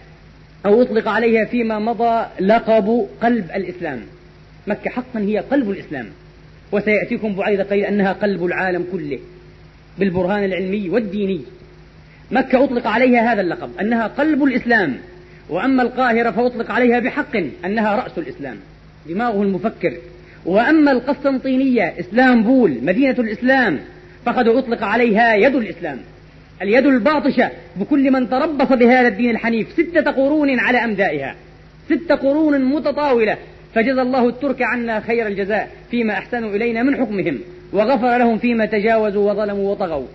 أو 0.66 0.82
أطلق 0.82 1.08
عليها 1.08 1.46
فيما 1.46 1.80
مضى 1.80 2.26
لقب 2.40 3.08
قلب 3.22 3.52
الإسلام. 3.56 4.02
مكة 4.68 4.90
حقا 4.90 5.20
هي 5.20 5.40
قلب 5.40 5.72
الإسلام 5.72 6.08
وسيأتيكم 6.72 7.36
بعيد 7.36 7.62
قليل 7.62 7.86
أنها 7.86 8.14
قلب 8.14 8.46
العالم 8.46 8.86
كله 8.92 9.20
بالبرهان 10.00 10.44
العلمي 10.44 10.90
والديني. 10.90 11.42
مكة 12.32 12.64
أطلق 12.64 12.88
عليها 12.88 13.34
هذا 13.34 13.42
اللقب 13.42 13.70
أنها 13.82 14.08
قلب 14.08 14.44
الإسلام 14.44 14.98
وأما 15.50 15.84
القاهرة 15.84 16.32
فأطلق 16.32 16.72
عليها 16.72 17.00
بحق 17.00 17.38
أنها 17.66 17.96
رأس 17.96 18.18
الإسلام. 18.18 18.58
دماغه 19.10 19.42
المفكر. 19.42 19.94
وأما 20.46 20.92
القسطنطينية 20.92 21.94
إسلامبول 22.00 22.78
مدينة 22.82 23.16
الإسلام 23.20 23.80
فقد 24.26 24.48
أطلق 24.48 24.84
عليها 24.84 25.36
يد 25.36 25.56
الإسلام. 25.56 26.00
اليد 26.62 26.86
الباطشة 26.86 27.52
بكل 27.76 28.12
من 28.12 28.30
تربص 28.30 28.68
بهذا 28.68 29.08
الدين 29.08 29.30
الحنيف 29.30 29.72
ستة 29.72 30.12
قرون 30.12 30.60
على 30.60 30.78
أمدائها. 30.84 31.36
ست 31.90 32.12
قرون 32.12 32.66
متطاولة. 32.66 33.38
فجزى 33.76 34.02
الله 34.02 34.30
الترك 34.30 34.62
عنا 34.62 35.00
خير 35.00 35.28
الجزاء 35.28 35.70
فيما 35.92 36.14
أحسنوا 36.14 36.56
إلينا 36.56 36.84
من 36.84 36.96
حكمهم 36.96 37.40
وغفر 37.74 38.18
لهم 38.18 38.38
فيما 38.38 38.66
تجاوزوا 38.66 39.32
وظلموا 39.32 39.72
وطغوا. 39.72 40.08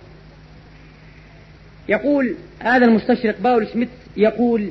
يقول 1.89 2.35
هذا 2.59 2.85
المستشرق 2.85 3.35
باول 3.39 3.67
شميت 3.73 3.89
يقول 4.17 4.69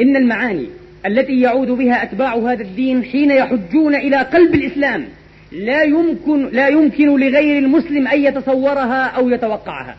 إن 0.00 0.16
المعاني 0.16 0.66
التي 1.06 1.40
يعود 1.40 1.68
بها 1.68 2.02
أتباع 2.02 2.34
هذا 2.34 2.62
الدين 2.62 3.04
حين 3.04 3.30
يحجون 3.30 3.94
إلى 3.94 4.16
قلب 4.16 4.54
الإسلام. 4.54 5.04
لا 5.52 5.82
يمكن 5.82 6.48
لا 6.52 6.68
يمكن 6.68 7.20
لغير 7.20 7.58
المسلم 7.58 8.08
أن 8.08 8.20
يتصورها 8.20 9.06
أو 9.06 9.28
يتوقعها 9.28 9.96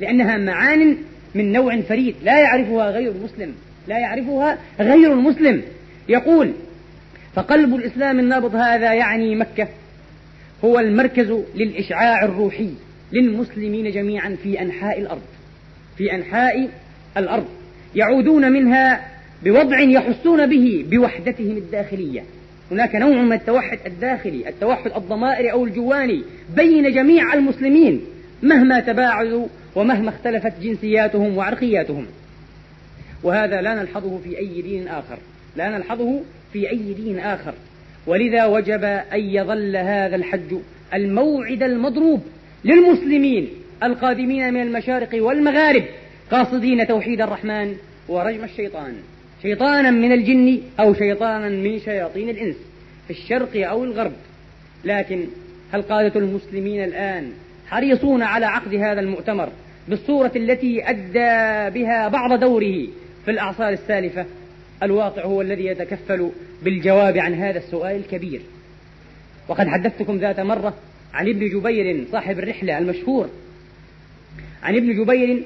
لأنها 0.00 0.36
معان 0.36 0.96
من 1.34 1.52
نوع 1.52 1.80
فريد. 1.80 2.14
لا 2.24 2.40
يعرفها 2.40 2.90
غير 2.90 3.10
المسلم 3.12 3.54
لا 3.88 3.98
يعرفها 3.98 4.58
غير 4.80 5.12
المسلم. 5.12 5.62
يقول 6.08 6.52
فقلب 7.34 7.74
الإسلام 7.74 8.18
النابض 8.18 8.56
هذا 8.56 8.92
يعني 8.92 9.36
مكة 9.36 9.68
هو 10.64 10.78
المركز 10.78 11.38
للإشعاع 11.54 12.24
الروحي 12.24 12.70
للمسلمين 13.12 13.90
جميعا 13.90 14.36
في 14.42 14.60
أنحاء 14.60 15.00
الأرض 15.00 15.22
في 15.98 16.14
أنحاء 16.14 16.68
الأرض. 17.16 17.46
يعودون 17.94 18.52
منها 18.52 19.13
بوضع 19.44 19.80
يحسون 19.80 20.46
به 20.46 20.84
بوحدتهم 20.90 21.56
الداخلية. 21.56 22.24
هناك 22.70 22.94
نوع 22.94 23.22
من 23.22 23.32
التوحد 23.32 23.78
الداخلي 23.86 24.48
التوحد 24.48 24.90
الضمائري 24.96 25.52
أو 25.52 25.64
الجواني 25.64 26.22
بين 26.56 26.92
جميع 26.92 27.34
المسلمين 27.34 28.00
مهما 28.42 28.80
تباعدوا 28.80 29.46
ومهما 29.74 30.08
اختلفت 30.08 30.52
جنسياتهم 30.62 31.36
وعرقياتهم. 31.36 32.06
وهذا 33.22 33.60
لا 33.60 33.74
نلحظه 33.74 34.18
في 34.24 34.38
أي 34.38 34.62
دين 34.62 34.88
آخر. 34.88 35.18
لا 35.56 35.78
نلحظه 35.78 36.20
في 36.52 36.70
أي 36.70 36.94
دين 36.94 37.18
آخر. 37.18 37.54
ولذا 38.06 38.46
وجب 38.46 38.84
أن 38.84 39.20
يظل 39.20 39.76
هذا 39.76 40.16
الحج 40.16 40.54
الموعد 40.94 41.62
المضروب 41.62 42.22
للمسلمين 42.64 43.48
القادمين 43.82 44.54
من 44.54 44.62
المشارق 44.62 45.08
والمغارب 45.14 45.84
قاصدين 46.30 46.86
توحيد 46.86 47.20
الرحمن 47.20 47.76
ورجم 48.08 48.44
الشيطان. 48.44 48.94
شيطانا 49.44 49.90
من 49.90 50.12
الجن 50.12 50.60
أو 50.80 50.94
شيطانا 50.94 51.48
من 51.48 51.80
شياطين 51.80 52.28
الإنس 52.28 52.56
في 53.06 53.10
الشرق 53.10 53.68
أو 53.68 53.84
الغرب. 53.84 54.12
لكن 54.84 55.24
هل 55.72 55.82
قادة 55.82 56.20
المسلمين 56.20 56.84
الآن 56.84 57.32
حريصون 57.68 58.22
على 58.22 58.46
عقد 58.46 58.74
هذا 58.74 59.00
المؤتمر 59.00 59.48
بالصورة 59.88 60.32
التي 60.36 60.90
أدى 60.90 61.78
بها 61.78 62.08
بعض 62.08 62.40
دوره 62.40 62.86
في 63.24 63.30
الأعصار 63.30 63.68
السالفة؟ 63.68 64.26
الواقع 64.82 65.24
هو 65.24 65.42
الذي 65.42 65.66
يتكفل 65.66 66.30
بالجواب 66.62 67.18
عن 67.18 67.34
هذا 67.34 67.58
السؤال 67.58 67.96
الكبير. 67.96 68.40
وقد 69.48 69.68
حدثتكم 69.68 70.16
ذات 70.16 70.40
مرة 70.40 70.74
عن 71.14 71.28
ابن 71.28 71.48
جبير 71.48 72.04
صاحب 72.12 72.38
الرحلة 72.38 72.78
المشهور. 72.78 73.28
عن 74.62 74.76
ابن 74.76 75.04
جبير 75.04 75.42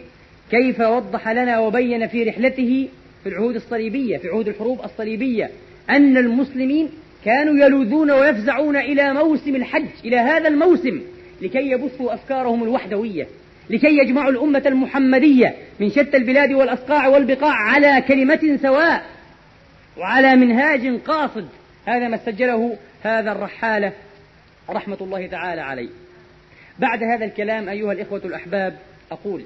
كيف 0.50 0.80
وضح 0.80 1.28
لنا 1.28 1.58
وبين 1.58 2.06
في 2.06 2.24
رحلته 2.24 2.88
في 3.22 3.28
العهود 3.28 3.54
الصليبية 3.54 4.18
في 4.18 4.28
عهود 4.28 4.48
الحروب 4.48 4.84
الصليبية 4.84 5.50
أن 5.90 6.16
المسلمين 6.16 6.88
كانوا 7.24 7.66
يلوذون 7.66 8.10
ويفزعون 8.10 8.76
إلى 8.76 9.14
موسم 9.14 9.56
الحج 9.56 9.88
إلى 10.04 10.16
هذا 10.16 10.48
الموسم 10.48 11.00
لكي 11.42 11.70
يبثوا 11.70 12.14
أفكارهم 12.14 12.62
الوحدوية 12.62 13.26
لكي 13.70 13.98
يجمعوا 13.98 14.30
الأمة 14.30 14.62
المحمدية 14.66 15.54
من 15.80 15.90
شتى 15.90 16.16
البلاد 16.16 16.52
والأصقاع 16.52 17.08
والبقاع 17.08 17.54
على 17.54 18.04
كلمة 18.08 18.58
سواء 18.62 19.06
وعلى 19.98 20.36
منهاج 20.36 21.00
قاصد. 21.00 21.48
هذا 21.86 22.08
ما 22.08 22.16
سجله 22.16 22.76
هذا 23.02 23.32
الرحالة 23.32 23.92
رحمة 24.70 24.98
الله 25.00 25.26
تعالى 25.26 25.60
عليه. 25.60 25.88
بعد 26.78 27.02
هذا 27.02 27.24
الكلام 27.24 27.68
أيها 27.68 27.92
الإخوة 27.92 28.20
الأحباب 28.24 28.78
أقول 29.12 29.42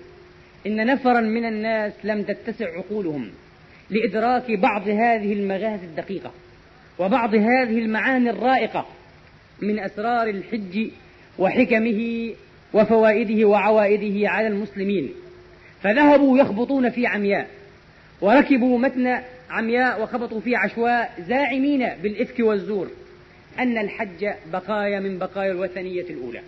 إن 0.67 0.87
نفرا 0.87 1.21
من 1.21 1.45
الناس 1.45 1.93
لم 2.05 2.23
تتسع 2.23 2.67
عقولهم. 2.77 3.31
لإدراك 3.93 4.51
بعض 4.51 4.89
هذه 4.89 5.33
المغازي 5.33 5.85
الدقيقة 5.85 6.33
وبعض 6.99 7.35
هذه 7.35 7.79
المعاني 7.79 8.31
الرائقة 8.31 8.87
من 9.61 9.79
أسرار 9.79 10.29
الحج 10.29 10.91
وحكمه 11.39 12.31
وفوائده 12.73 13.49
وعوائده 13.49 14.29
على 14.29 14.47
المسلمين. 14.47 15.13
فذهبوا 15.83 16.39
يخبطون 16.39 16.91
في 16.91 17.07
عمياء 17.07 17.49
وركبوا 18.21 18.79
متن 18.79 19.19
عمياء 19.51 20.03
وخبطوا 20.03 20.41
في 20.41 20.57
عشواء 20.57 21.13
زاعمين 21.29 21.89
بالإفك 22.03 22.41
والزور. 22.41 22.91
أن 23.59 23.79
الحج 23.79 24.29
بقايا 24.53 25.01
من 25.01 25.19
بقايا 25.19 25.53
الوثنية 25.53 26.07
الأولى. 26.11 26.41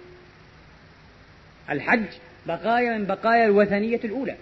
الحج 1.71 2.07
بقايا 2.47 2.99
من 2.99 3.05
بقايا 3.05 3.45
الوثنية 3.45 4.01
الأولى. 4.05 4.35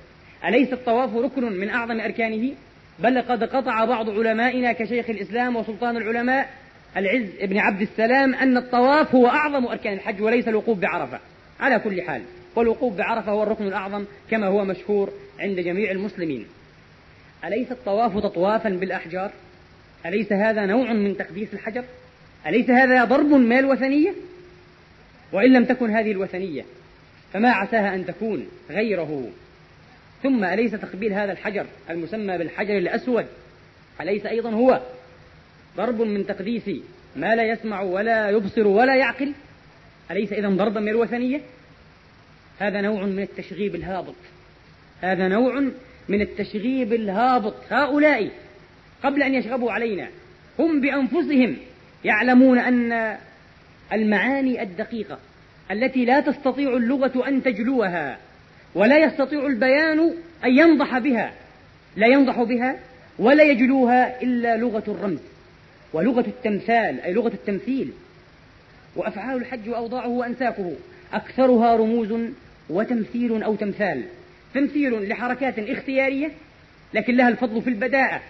أليس 0.45 0.73
الطواف 0.73 1.17
ركن 1.17 1.53
من 1.53 1.71
أعظم 1.71 2.01
أركانه؟ 2.01 2.55
بل 2.99 3.23
قد 3.23 3.45
قطع 3.45 3.85
بعض 3.85 4.11
علمائنا 4.11 4.73
كشيخ 4.73 5.11
الإسلام 5.11 5.57
وسلطان 5.57 5.97
العلماء 5.97 6.49
العز 6.97 7.29
بن 7.43 7.59
عبد 7.59 7.81
السلام 7.83 8.35
أن 8.35 8.57
الطواف 8.57 9.15
هو 9.15 9.27
أعظم 9.27 9.67
أركان 9.67 9.93
الحج 9.93 10.23
وليس 10.23 10.49
الوقوف 10.49 10.79
بعرفة. 10.79 11.21
على 11.61 11.79
كل 11.79 12.03
حال 12.03 12.23
والوقوف 12.57 12.95
بعرفة 12.95 13.33
هو 13.33 13.43
الركن 13.43 13.67
الأعظم 13.67 14.05
كما 14.31 14.47
هو 14.47 14.65
مشهور 14.65 15.13
عند 15.41 15.61
جميع 15.61 15.91
المسلمين. 15.91 16.47
أليس 17.45 17.73
الطواف 17.73 18.19
تطوافا 18.19 18.69
بالأحجار؟ 18.69 19.31
أليس 20.07 20.33
هذا 20.33 20.67
نوع 20.67 20.93
من 20.93 21.17
تقديس 21.17 21.55
الحجر؟ 21.55 21.85
أليس 22.47 22.71
هذا 22.71 23.05
ضرب 23.05 23.27
من 23.27 23.59
الوثنية؟ 23.59 24.15
وإن 25.33 25.53
لم 25.53 25.65
تكن 25.65 25.91
هذه 25.91 26.11
الوثنية 26.11 26.65
فما 27.33 27.51
عساها 27.51 27.95
أن 27.95 28.07
تكون 28.07 28.49
غيره؟ 28.71 29.31
ثم 30.23 30.45
أليس 30.45 30.73
تقبيل 30.73 31.13
هذا 31.13 31.33
الحجر 31.33 31.67
المسمى 31.91 32.39
بالحجر 32.39 32.79
الأسود؟ 32.79 33.27
أليس 34.01 34.27
أيضا 34.27 34.51
هو. 34.51 34.81
ضرب 35.77 36.01
من 36.01 36.27
تقديس 36.27 36.71
ما 37.17 37.35
لا 37.35 37.43
يسمع 37.43 37.81
ولا 37.81 38.31
يبصر 38.31 38.67
ولا 38.67 38.97
يعقل. 38.97 39.33
أليس 40.11 40.33
إذا 40.33 40.49
ضربا 40.49 40.81
من 40.81 40.89
الوثنية؟ 40.89 41.41
هذا 42.59 42.81
نوع 42.81 43.05
من 43.05 43.23
التشغيب 43.23 43.75
الهابط. 43.75 44.15
هذا 45.01 45.29
نوع 45.29 45.61
من 46.09 46.21
التشغيب 46.21 46.93
الهابط. 46.93 47.55
هؤلاء 47.71 48.31
قبل 49.05 49.23
أن 49.23 49.35
يشغبوا 49.35 49.73
علينا 49.73 50.09
هم 50.59 50.81
بأنفسهم 50.81 51.57
يعلمون 52.05 52.59
أن 52.59 53.17
المعاني 53.93 54.63
الدقيقة 54.63 55.19
التي 55.71 56.05
لا 56.05 56.21
تستطيع 56.21 56.77
اللغة 56.77 57.29
أن 57.29 57.43
تجلوها. 57.43 58.19
ولا 58.75 58.99
يستطيع 58.99 59.47
البيان 59.47 60.15
أن 60.45 60.59
ينضح 60.59 60.99
بها. 60.99 61.33
لا 61.97 62.07
ينضح 62.07 62.43
بها 62.43 62.77
ولا 63.19 63.45
يجلوها 63.45 64.23
إلا 64.23 64.57
لغة 64.57 64.85
الرمز 64.89 65.19
ولغة 65.93 66.25
التمثال 66.27 67.01
أي 67.01 67.13
لغة 67.13 67.33
التمثيل. 67.35 67.93
وأفعال 68.97 69.37
الحج 69.37 69.69
وأوضاعه 69.69 70.09
وأنساكه 70.09 70.73
أكثرها 71.13 71.77
رموز 71.77 72.15
وتمثيل 72.71 73.43
أو 73.43 73.55
تمثال. 73.55 74.03
تمثيل 74.55 75.09
لحركات 75.09 75.59
اختيارية 75.59 76.31
لكن 76.95 77.17
لها 77.17 77.29
الفضل 77.29 77.63
في 77.63 77.71
البداءة. 77.71 78.21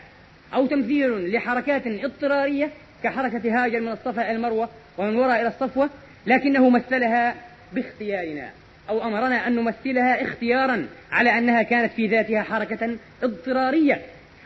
أو 0.55 0.66
تمثيل 0.66 1.33
لحركات 1.33 1.87
اضطرارية 1.87 2.70
كحركة 3.02 3.64
هاجر 3.64 3.81
من 3.81 3.92
الصفا 3.92 4.22
إلى 4.22 4.37
المروة 4.37 4.68
ومن 4.98 5.16
وراء 5.16 5.40
إلى 5.40 5.48
الصفوة 5.48 5.90
لكنه 6.26 6.70
مثلها 6.70 7.35
باختيارنا. 7.72 8.50
أو 8.88 9.03
أمرنا 9.03 9.47
أن 9.47 9.55
نمثلها 9.55 10.23
اختيارا 10.23 10.87
على 11.12 11.38
أنها 11.38 11.62
كانت 11.62 11.92
في 11.92 12.07
ذاتها 12.07 12.42
حركة 12.42 12.97
اضطرارية. 13.23 14.03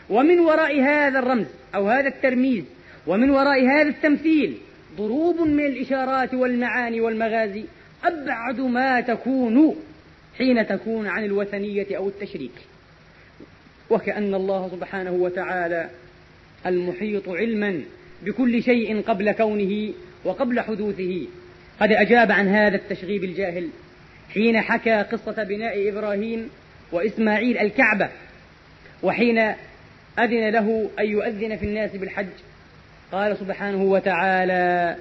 ومن 0.09 0.39
وراء 0.39 0.81
هذا 0.81 1.19
الرمز 1.19 1.47
أو 1.75 1.89
هذا 1.89 2.07
الترميز 2.07 2.63
ومن 3.07 3.29
وراء 3.29 3.65
هذا 3.65 3.89
التمثيل 3.89 4.57
ضروب 4.97 5.41
من 5.41 5.65
الإشارات 5.65 6.33
والمعاني 6.33 7.01
والمغازي 7.01 7.63
أبعد 8.03 8.59
ما 8.59 9.01
تكون 9.01 9.75
حين 10.37 10.67
تكون 10.67 11.07
عن 11.07 11.23
الوثنية 11.25 11.97
أو 11.97 12.07
التشريك. 12.07 12.51
وكأن 13.89 14.33
الله 14.33 14.69
سبحانه 14.71 15.11
وتعالى 15.11 15.89
المحيط 16.65 17.29
علما 17.29 17.81
بكل 18.23 18.63
شيء 18.63 19.01
قبل 19.01 19.31
كونه 19.31 19.93
وقبل 20.25 20.59
حدوثه. 20.59 21.27
قد 21.79 21.91
أجاب 21.91 22.31
عن 22.31 22.47
هذا 22.47 22.75
التشغيب 22.75 23.23
الجاهل 23.23 23.69
حين 24.33 24.61
حكى 24.61 25.01
قصة 25.11 25.43
بناء 25.43 25.89
إبراهيم 25.89 26.49
وإسماعيل 26.91 27.57
الكعبة 27.57 28.09
وحين 29.03 29.37
أذن 30.19 30.49
له 30.49 30.89
أن 30.99 31.05
يؤذن 31.05 31.57
في 31.57 31.65
الناس 31.65 31.95
بالحج 31.95 32.27
قال 33.11 33.37
سبحانه 33.37 33.83
وتعالى 33.83 34.95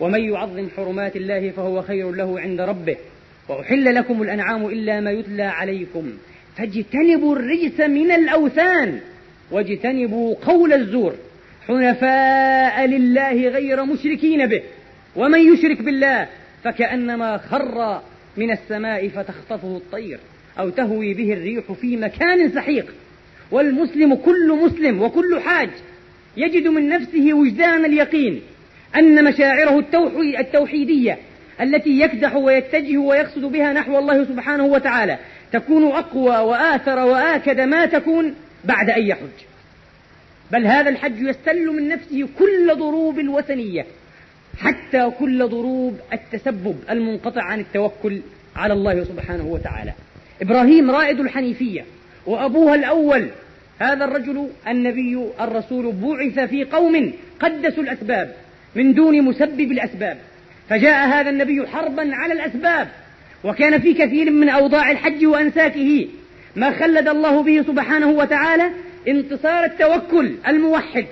ومن 0.00 0.20
يعظم 0.20 0.68
حرمات 0.76 1.16
الله 1.16 1.50
فهو 1.50 1.82
خير 1.82 2.12
له 2.12 2.40
عند 2.40 2.60
ربه 2.60 2.96
وأحل 3.48 3.94
لكم 3.94 4.22
الأنعام 4.22 4.66
إلا 4.66 5.00
ما 5.00 5.10
يتلى 5.10 5.42
عليكم 5.42 6.12
فاجتنبوا 6.56 7.36
الرجس 7.36 7.80
من 7.80 8.10
الأوثان 8.10 9.00
واجتنبوا 9.50 10.34
قول 10.34 10.72
الزور 10.72 11.14
حنفاء 11.68 12.86
لله 12.86 13.48
غير 13.48 13.84
مشركين 13.84 14.46
به 14.46 14.62
ومن 15.16 15.52
يشرك 15.52 15.82
بالله 15.82 16.28
فكأنما 16.64 17.38
خر 17.38 18.02
من 18.38 18.50
السماء 18.50 19.08
فتخطفه 19.08 19.76
الطير 19.76 20.18
أو 20.58 20.70
تهوي 20.70 21.14
به 21.14 21.32
الريح 21.32 21.72
في 21.72 21.96
مكان 21.96 22.50
سحيق. 22.50 22.94
والمسلم 23.50 24.14
كل 24.14 24.58
مسلم 24.64 25.02
وكل 25.02 25.40
حاج 25.40 25.70
يجد 26.36 26.68
من 26.68 26.88
نفسه 26.88 27.32
وجدان 27.32 27.84
اليقين 27.84 28.40
أن 28.96 29.24
مشاعره 29.24 29.84
التوحيدية 30.40 31.18
التي 31.60 32.00
يكدح 32.00 32.36
ويتجه 32.36 32.98
ويقصد 32.98 33.44
بها 33.44 33.72
نحو 33.72 33.98
الله 33.98 34.24
سبحانه 34.24 34.64
وتعالى 34.64 35.18
تكون 35.52 35.92
أقوى 35.92 36.36
وآثر 36.36 36.98
وآكد 36.98 37.60
ما 37.60 37.86
تكون 37.86 38.34
بعد 38.64 38.90
أن 38.90 39.02
يحج. 39.02 39.38
بل 40.52 40.66
هذا 40.66 40.90
الحج 40.90 41.20
يستل 41.20 41.66
من 41.66 41.88
نفسه 41.88 42.28
كل 42.38 42.74
ضروب 42.74 43.18
الوثنية. 43.18 43.86
حتى 44.58 45.10
كل 45.18 45.48
ضروب 45.48 45.98
التسبب 46.12 46.76
المنقطع 46.90 47.42
عن 47.42 47.60
التوكل 47.60 48.20
على 48.56 48.72
الله 48.72 49.04
سبحانه 49.04 49.46
وتعالى. 49.46 49.92
إبراهيم 50.42 50.90
رائد 50.90 51.20
الحنيفية 51.20 51.84
وأبوها 52.26 52.74
الأول 52.74 53.28
هذا 53.78 54.04
الرجل 54.04 54.48
النبي 54.68 55.18
الرسول 55.40 55.92
بعث 55.92 56.48
في 56.48 56.64
قوم 56.64 57.12
قدسوا 57.40 57.82
الأسباب 57.82 58.34
من 58.74 58.94
دون 58.94 59.22
مسبب 59.22 59.72
الأسباب. 59.72 60.18
فجاء 60.68 61.08
هذا 61.08 61.30
النبي 61.30 61.66
حربا 61.66 62.14
على 62.14 62.32
الأسباب 62.32 62.88
وكان 63.44 63.80
في 63.80 63.94
كثير 63.94 64.30
من 64.30 64.48
أوضاع 64.48 64.90
الحج 64.90 65.26
وأنساكه. 65.26 66.08
ما 66.56 66.70
خلد 66.70 67.08
الله 67.08 67.42
به 67.42 67.62
سبحانه 67.62 68.10
وتعالى 68.10 68.70
انتصار 69.08 69.64
التوكل 69.64 70.34
الموحد 70.48 71.06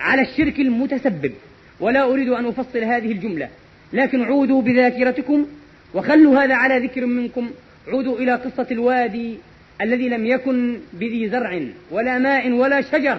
على 0.00 0.22
الشرك 0.22 0.60
المتسبب. 0.60 1.32
ولا 1.82 2.04
أريد 2.04 2.28
أن 2.28 2.46
أفصل 2.46 2.78
هذه 2.78 3.12
الجملة 3.12 3.48
لكن 3.92 4.22
عودوا 4.22 4.62
بذاكرتكم 4.62 5.46
وخلوا 5.94 6.44
هذا 6.44 6.54
على 6.54 6.86
ذكر 6.86 7.06
منكم. 7.06 7.50
عودوا 7.88 8.18
إلى 8.18 8.34
قصة 8.34 8.66
الوادي 8.70 9.38
الذي 9.80 10.08
لم 10.08 10.26
يكن 10.26 10.78
بذي 10.92 11.28
زرع 11.28 11.60
ولا 11.90 12.18
ماء 12.18 12.50
ولا 12.52 12.80
شجر. 12.80 13.18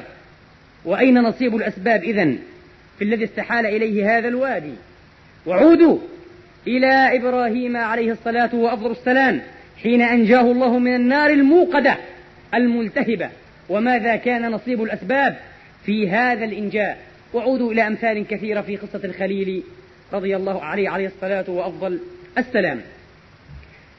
وأين 0.85 1.21
نصيب 1.21 1.55
الأسباب 1.55 2.03
إذن 2.03 2.39
في 2.97 3.03
الذي 3.03 3.23
استحال 3.23 3.65
إليه 3.65 4.17
هذا 4.17 4.27
الوادي؟ 4.27 4.73
وعودوا 5.45 5.97
إلى 6.67 7.17
إبراهيم 7.17 7.77
عليه 7.77 8.11
الصلاة 8.11 8.55
وأفضل 8.55 8.91
السلام 8.91 9.41
حين 9.83 10.01
أنجاه 10.01 10.51
الله 10.51 10.79
من 10.79 10.95
النار 10.95 11.29
الموقدة 11.29 11.97
الملتهبة. 12.53 13.29
وماذا 13.69 14.15
كان 14.15 14.51
نصيب 14.51 14.83
الأسباب 14.83 15.37
في 15.85 16.09
هذا 16.09 16.45
الإنجاء؟ 16.45 17.12
وعودوا 17.33 17.71
إلى 17.71 17.87
أمثال 17.87 18.27
كثيرة 18.27 18.61
في 18.61 18.77
قصة 18.77 19.01
الخليل 19.03 19.63
رضي 20.13 20.35
الله 20.35 20.63
عليه 20.63 20.89
عليه 20.89 21.07
الصلاة 21.07 21.49
وأفضل 21.49 21.99
السلام. 22.37 22.81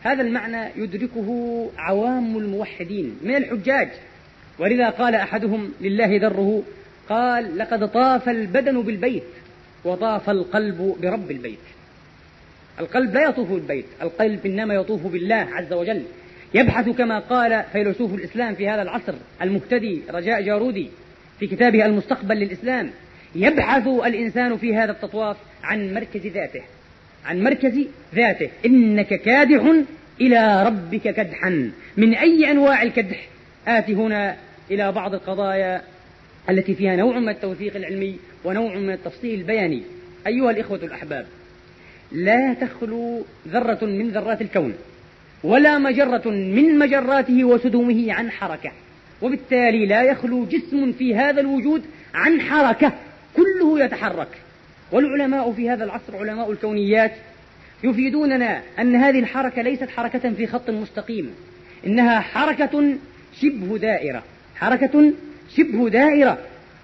هذا 0.02 0.22
المعنى 0.22 0.70
يدركه 0.76 1.70
عوام 1.78 2.36
الموحدين 2.36 3.16
من 3.22 3.36
الحجاج. 3.36 3.88
ولذا 4.58 4.90
قال 4.90 5.14
أحدهم 5.14 5.72
لله 5.80 6.18
دره 6.18 6.62
قال 7.08 7.58
لقد 7.58 7.92
طاف 7.92 8.28
البدن 8.28 8.82
بالبيت 8.82 9.22
وطاف 9.84 10.30
القلب 10.30 10.96
برب 11.02 11.30
البيت. 11.30 11.58
القلب 12.80 13.14
لا 13.14 13.28
يطوف 13.28 13.50
بالبيت 13.50 13.86
القلب 14.02 14.46
إنما 14.46 14.74
يطوف 14.74 15.06
بالله 15.06 15.48
عز 15.52 15.72
وجل. 15.72 16.02
يبحث 16.54 16.88
كما 16.88 17.18
قال 17.18 17.64
فيلسوف 17.72 18.14
الإسلام 18.14 18.54
في 18.54 18.68
هذا 18.68 18.82
العصر 18.82 19.14
المهتدي 19.42 20.02
رجاء 20.10 20.42
جارودي 20.42 20.90
في 21.40 21.46
كتابه 21.46 21.86
المستقبل 21.86 22.36
للإسلام 22.36 22.90
يبحث 23.34 23.86
الإنسان 23.86 24.56
في 24.56 24.76
هذا 24.76 24.92
التطواف 24.92 25.36
عن 25.62 25.94
مركز 25.94 26.26
ذاته. 26.26 26.62
عن 27.26 27.42
مركز 27.42 27.78
ذاته. 28.14 28.50
إنك 28.66 29.14
كادح 29.14 29.72
إلى 30.20 30.62
ربك 30.66 31.00
كدحا. 31.00 31.70
من 31.96 32.14
أي 32.14 32.50
أنواع 32.50 32.82
الكدح؟ 32.82 33.28
آتي 33.68 33.94
هنا 33.94 34.36
إلى 34.70 34.92
بعض 34.92 35.14
القضايا 35.14 35.82
التي 36.50 36.74
فيها 36.74 36.96
نوع 36.96 37.18
من 37.18 37.28
التوثيق 37.28 37.76
العلمي 37.76 38.16
ونوع 38.44 38.74
من 38.74 38.90
التفصيل 38.90 39.40
البياني. 39.40 39.82
أيها 40.26 40.50
الإخوة 40.50 40.80
الأحباب 40.82 41.26
لا 42.12 42.54
تخلو 42.54 43.24
ذرة 43.48 43.84
من 43.84 44.10
ذرات 44.10 44.42
الكون 44.42 44.74
ولا 45.44 45.78
مجرة 45.78 46.28
من 46.30 46.78
مجراته 46.78 47.44
وسدومه 47.44 48.12
عن 48.12 48.30
حركة. 48.30 48.72
وبالتالي 49.22 49.86
لا 49.86 50.02
يخلو 50.02 50.44
جسم 50.44 50.92
في 50.92 51.14
هذا 51.14 51.40
الوجود 51.40 51.82
عن 52.14 52.40
حركة. 52.40 52.92
كله 53.36 53.84
يتحرك. 53.84 54.28
والعلماء 54.92 55.52
في 55.52 55.70
هذا 55.70 55.84
العصر 55.84 56.16
علماء 56.16 56.52
الكونيات 56.52 57.12
يفيدوننا 57.84 58.62
أن 58.78 58.96
هذه 58.96 59.18
الحركة 59.18 59.62
ليست 59.62 59.90
حركة 59.90 60.30
في 60.30 60.46
خط 60.46 60.70
مستقيم. 60.70 61.30
إنها 61.86 62.20
حركة 62.20 62.94
شبه 63.40 63.78
دائرة 63.78 64.22
حركة 64.56 65.12
شبه 65.56 65.88
دائرة. 65.88 66.38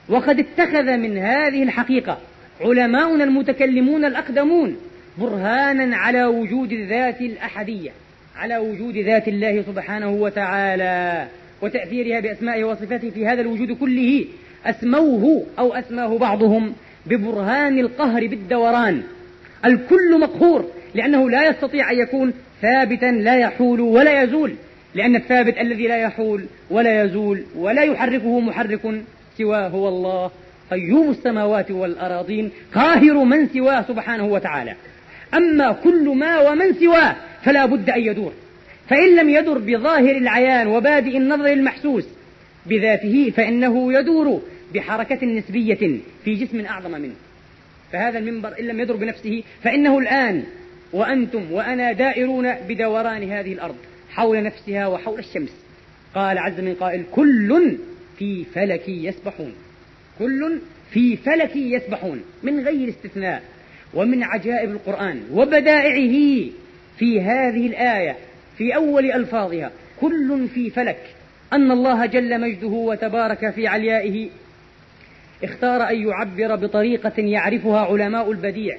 وقد 0.08 0.38
اتخذ 0.38 0.96
من 0.96 1.18
هذه 1.18 1.62
الحقيقة 1.62 2.18
علماؤنا 2.60 3.24
المتكلمون 3.24 4.04
الأقدمون 4.04 4.76
برهانا 5.18 5.96
على 5.96 6.24
وجود 6.24 6.72
الذات 6.72 7.20
الأحدية 7.20 7.90
على 8.36 8.58
وجود 8.58 8.96
ذات 8.96 9.28
الله 9.28 9.62
سبحانه 9.62 10.10
وتعالى 10.10 11.28
وتأثيرها 11.62 12.20
بأسمائه 12.20 12.64
وصفاته 12.64 13.10
في 13.10 13.26
هذا 13.26 13.40
الوجود 13.40 13.72
كله. 13.72 14.24
أسموه 14.66 15.46
أو 15.58 15.74
أسماه 15.74 16.18
بعضهم 16.18 16.72
ببرهان 17.06 17.78
القهر 17.78 18.26
بالدوران. 18.26 19.02
الكل 19.64 20.20
مقهور 20.20 20.64
لأنه 20.94 21.30
لا 21.30 21.48
يستطيع 21.48 21.90
أن 21.90 21.98
يكون 21.98 22.32
ثابتا 22.62 23.06
لا 23.06 23.38
يحول 23.38 23.80
ولا 23.80 24.22
يزول 24.22 24.54
لأن 24.94 25.16
الثابت 25.16 25.58
الذي 25.58 25.86
لا 25.86 25.96
يحول 25.96 26.44
ولا 26.70 27.04
يزول 27.04 27.44
ولا 27.56 27.82
يحركه 27.82 28.40
محرك 28.40 28.80
سواه 29.38 29.68
هو 29.68 29.88
الله 29.88 30.30
قيوم 30.70 31.10
السماوات 31.10 31.70
والأراضين 31.70 32.50
قاهر 32.74 33.24
من 33.24 33.48
سواه 33.48 33.82
سبحانه 33.88 34.24
وتعالى. 34.24 34.74
أما 35.34 35.72
كل 35.72 36.08
ما 36.08 36.50
ومن 36.50 36.72
سواه 36.72 37.16
فلا 37.42 37.66
بد 37.66 37.90
أن 37.90 38.00
يدور. 38.00 38.32
فإن 38.88 39.16
لم 39.16 39.28
يدر 39.28 39.58
بظاهر 39.58 40.16
العيان 40.16 40.66
وبادئ 40.66 41.16
النظر 41.16 41.46
المحسوس 41.46 42.04
بذاته 42.66 43.32
فإنه 43.36 43.92
يدور 43.92 44.42
بحركة 44.74 45.26
نسبية 45.26 45.98
في 46.24 46.34
جسم 46.34 46.60
أعظم 46.60 46.90
منه. 46.90 47.14
فهذا 47.92 48.18
المنبر 48.18 48.60
إن 48.60 48.64
لم 48.64 48.80
يدر 48.80 48.96
بنفسه 48.96 49.42
فإنه 49.62 49.98
الآن 49.98 50.44
وأنتم 50.92 51.52
وأنا 51.52 51.92
دائرون 51.92 52.54
بدوران 52.54 53.30
هذه 53.30 53.52
الأرض 53.52 53.76
حول 54.10 54.42
نفسها 54.42 54.86
وحول 54.86 55.18
الشمس. 55.18 55.52
قال 56.14 56.38
عز 56.38 56.60
من 56.60 56.74
قائل 56.74 57.02
كل 57.12 57.76
في 58.18 58.44
فلك 58.44 58.88
يسبحون. 58.88 59.54
كل 60.18 60.58
في 60.90 61.16
فلك 61.16 61.56
يسبحون 61.56 62.22
من 62.42 62.60
غير 62.60 62.88
استثناء 62.88 63.42
ومن 63.94 64.22
عجائب 64.22 64.70
القرآن 64.70 65.22
وبدائعه 65.32 66.50
في 66.98 67.20
هذه 67.20 67.66
الآية 67.66 68.16
في 68.58 68.74
أول 68.74 69.12
ألفاظها. 69.12 69.70
كل 70.00 70.48
في 70.54 70.70
فلك. 70.70 71.19
أن 71.52 71.70
الله 71.70 72.06
جل 72.06 72.40
مجده 72.40 72.66
وتبارك 72.66 73.50
في 73.50 73.66
عليائه 73.66 74.28
اختار 75.44 75.88
أن 75.88 76.08
يعبر 76.08 76.56
بطريقة 76.56 77.12
يعرفها 77.18 77.80
علماء 77.80 78.30
البديع 78.30 78.78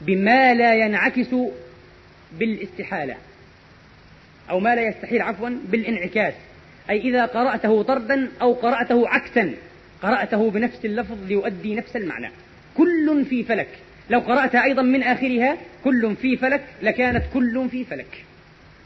بما 0.00 0.54
لا 0.54 0.74
ينعكس 0.74 1.34
بالاستحالة 2.38 3.16
أو 4.50 4.60
ما 4.60 4.74
لا 4.74 4.82
يستحيل 4.88 5.22
عفوا 5.22 5.50
بالانعكاس. 5.68 6.34
أي 6.90 7.00
إذا 7.00 7.26
قرأته 7.26 7.82
طردا 7.82 8.28
أو 8.42 8.52
قرأته 8.52 9.08
عكسا 9.08 9.54
قرأته 10.02 10.50
بنفس 10.50 10.84
اللفظ 10.84 11.16
ليؤدي 11.28 11.74
نفس 11.74 11.96
المعنى. 11.96 12.30
كل 12.76 13.24
في 13.24 13.44
فلك. 13.44 13.68
لو 14.10 14.18
قرأتها 14.20 14.64
أيضا 14.64 14.82
من 14.82 15.02
آخرها 15.02 15.56
كل 15.84 16.16
في 16.16 16.36
فلك 16.36 16.62
لكانت 16.82 17.22
كل 17.34 17.68
في 17.70 17.84
فلك. 17.84 18.24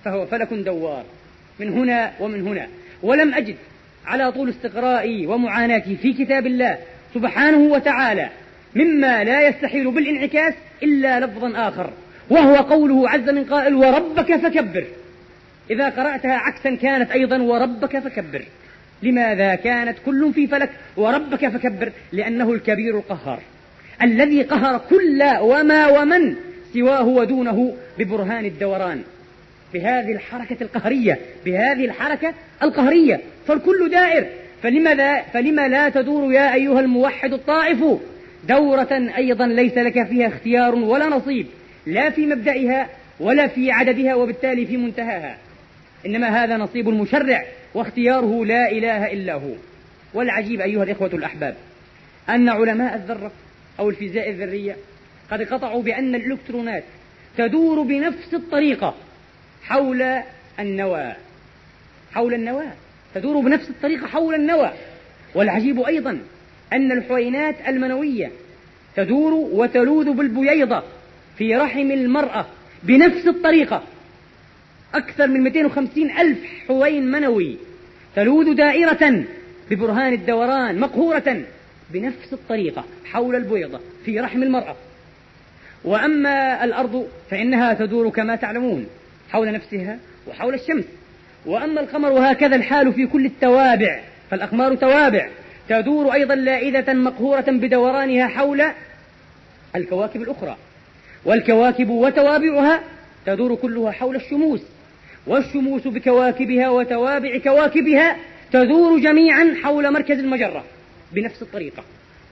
فهو 0.05 0.27
فلك 0.27 0.53
دوار. 0.53 1.05
من 1.61 1.73
هنا 1.73 2.13
ومن 2.21 2.47
هنا. 2.47 2.69
ولم 3.03 3.35
أجد 3.35 3.57
على 4.07 4.33
طول 4.33 4.49
استقرائي 4.49 5.27
ومعاناتي 5.27 5.97
في 5.97 6.13
كتاب 6.13 6.47
الله 6.47 6.79
سبحانه 7.15 7.59
وتعالى 7.59 8.29
مما 8.75 9.25
لا 9.25 9.49
يستحيل 9.49 9.91
بالانعكاس 9.91 10.55
إلا 10.83 11.21
لفظا 11.21 11.69
آخر 11.69 11.91
وهو 12.31 12.57
قوله 12.57 13.11
عز 13.11 13.29
من 13.29 13.45
قائل 13.45 13.75
وربك 13.75 14.37
فكبر 14.37 14.85
إذا 15.71 15.89
قرأتها 15.89 16.37
عكسا 16.37 16.75
كانت 16.75 17.11
أيضا 17.11 17.43
وربك 17.43 17.99
فكبر 17.99 18.45
لماذا 19.03 19.55
كانت 19.55 19.97
كل 20.07 20.33
في 20.35 20.47
فلك 20.47 20.71
وربك 20.97 21.49
فكبر 21.49 21.93
لأنه 22.13 22.53
الكبير 22.53 22.97
القهار 22.99 23.41
الذي 24.03 24.43
قهر 24.43 24.81
كل 24.91 25.23
وما 25.41 25.89
ومن 25.89 26.37
سواه 26.75 27.07
ودونه 27.07 27.77
ببرهان 27.99 28.45
الدوران. 28.45 29.03
بهذه 29.75 30.13
الحركة 30.13 30.57
القهرية 30.63 31.19
بهذه 31.45 31.85
الحركة 31.85 32.35
القهرية. 32.63 33.21
فالكل 33.47 33.91
دائر. 33.91 34.27
فلما 34.63 34.95
لا, 34.95 35.23
فلما 35.23 35.69
لا 35.69 35.89
تدور 35.89 36.33
يا 36.33 36.55
أيها 36.55 36.81
الموحد 36.81 37.33
الطائف؟ 37.33 37.85
دورة 38.49 39.13
أيضا 39.17 39.47
ليس 39.47 39.79
لك 39.79 40.07
فيها 40.07 40.27
اختيار 40.27 40.75
ولا 40.75 41.07
نصيب 41.07 41.47
لا 41.87 42.11
في 42.11 42.27
مبدئها 42.27 42.89
ولا 43.21 43.47
في 43.47 43.71
عددها 43.71 44.15
وبالتالي 44.15 44.67
في 44.67 44.77
منتهاها. 44.77 45.37
إنما 46.07 46.45
هذا 46.45 46.57
نصيب 46.57 46.89
المشرع 46.89 47.45
واختياره 47.75 48.45
لا 48.45 48.71
إله 48.73 49.13
إلا 49.13 49.35
هو. 49.35 49.53
والعجيب 50.15 50.61
أيها 50.61 50.83
الإخوة 50.83 51.11
الأحباب 51.15 51.55
أن 52.29 52.49
علماء 52.49 52.95
الذرة 52.95 53.33
أو 53.79 53.91
الفيزياء 53.91 54.31
الذرية 54.31 54.77
قد 55.31 55.43
قطعوا 55.43 55.83
بأن 55.83 56.15
الإلكترونات 56.15 56.85
تدور 57.39 57.83
بنفس 57.83 58.35
الطريقة 58.35 58.95
حول 59.63 60.23
النواة 60.61 61.17
حول 62.13 62.35
النواة 62.35 62.73
تدور 63.15 63.41
بنفس 63.41 63.71
الطريقة 63.71 64.07
حول 64.07 64.35
النواة 64.35 64.73
والعجيب 65.35 65.81
أيضا 65.81 66.19
أن 66.73 66.93
الحوينات 66.93 67.55
المنوية 67.69 68.31
تدور 68.97 69.33
وتلوذ 69.33 70.13
بالبييضة 70.13 70.83
في 71.39 71.57
رحم 71.57 71.91
المرأة 71.91 72.47
بنفس 72.83 73.29
الطريقة. 73.29 73.83
أكثر 74.95 75.27
من 75.27 75.41
250 75.41 76.11
ألف 76.11 76.39
حوين 76.69 77.11
منوي 77.11 77.57
تلوذ 78.17 78.55
دائرة 78.55 79.25
ببرهان 79.71 80.13
الدوران 80.13 80.81
مقهورة 80.81 81.43
بنفس 81.91 82.33
الطريقة 82.33 82.85
حول 83.05 83.35
البيضة 83.35 83.81
في 84.05 84.21
رحم 84.21 84.43
المرأة. 84.43 84.77
وأما 85.85 86.65
الأرض 86.65 87.09
فإنها 87.31 87.75
تدور 87.75 88.11
كما 88.11 88.37
تعلمون 88.37 88.87
حول 89.33 89.53
نفسها 89.53 89.99
وحول 90.29 90.55
الشمس. 90.55 90.85
وأما 91.47 91.81
القمر 91.81 92.13
وهكذا 92.13 92.57
الحال 92.57 92.93
في 92.93 93.07
كل 93.07 93.27
التوابع 93.27 94.01
فالأقمار 94.31 94.75
توابع. 94.75 95.29
تدور 95.69 96.13
أيضا 96.13 96.35
لائذة 96.35 96.93
مقهورة 96.93 97.45
بدورانها 97.49 98.29
حول 98.29 98.63
الكواكب 99.77 100.23
الأخرى. 100.23 100.57
والكواكب 101.25 101.91
وتوابعها 101.91 102.81
تدور 103.27 103.55
كلها 103.55 103.91
حول 103.91 104.17
الشموس. 104.17 104.61
والشموس 105.27 105.87
بكواكبها 105.87 106.69
وتوابع 106.69 107.39
كواكبها 107.39 108.17
تدور 108.53 108.99
جميعا 108.99 109.55
حول 109.63 109.93
مركز 109.93 110.19
المجرة 110.19 110.65
بنفس 111.13 111.43
الطريقة. 111.43 111.83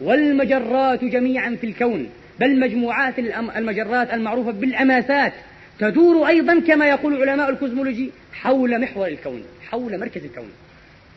والمجرات 0.00 1.04
جميعا 1.04 1.56
في 1.60 1.66
الكون 1.66 2.08
بل 2.40 2.60
مجموعات 2.60 3.18
المجرات 3.56 4.14
المعروفة 4.14 4.50
بالأماسات 4.50 5.32
تدور 5.78 6.28
أيضا 6.28 6.60
كما 6.60 6.86
يقول 6.86 7.28
علماء 7.28 7.50
الكوزمولوجي 7.50 8.10
حول 8.32 8.80
محور 8.80 9.06
الكون 9.06 9.44
حول 9.70 9.98
مركز 9.98 10.24
الكون. 10.24 10.50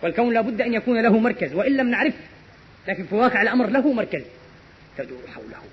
والكون 0.04 0.34
لابد 0.34 0.62
أن 0.62 0.74
يكون 0.74 1.02
له 1.02 1.20
مركز 1.20 1.54
وإن 1.54 1.78
لم 1.78 1.90
نعرف 1.90 2.14
لكن 2.88 3.04
في 3.04 3.16
واقع 3.16 3.42
الأمر 3.42 3.70
له 3.70 3.94
مركز. 3.94 4.22
تدور 4.98 5.22
حوله. 5.36 5.64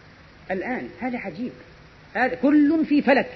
الآن 0.50 0.88
هذا 1.00 1.18
عجيب. 1.18 1.52
هذا 2.14 2.34
كل 2.34 2.84
في 2.88 3.02
فلك. 3.02 3.28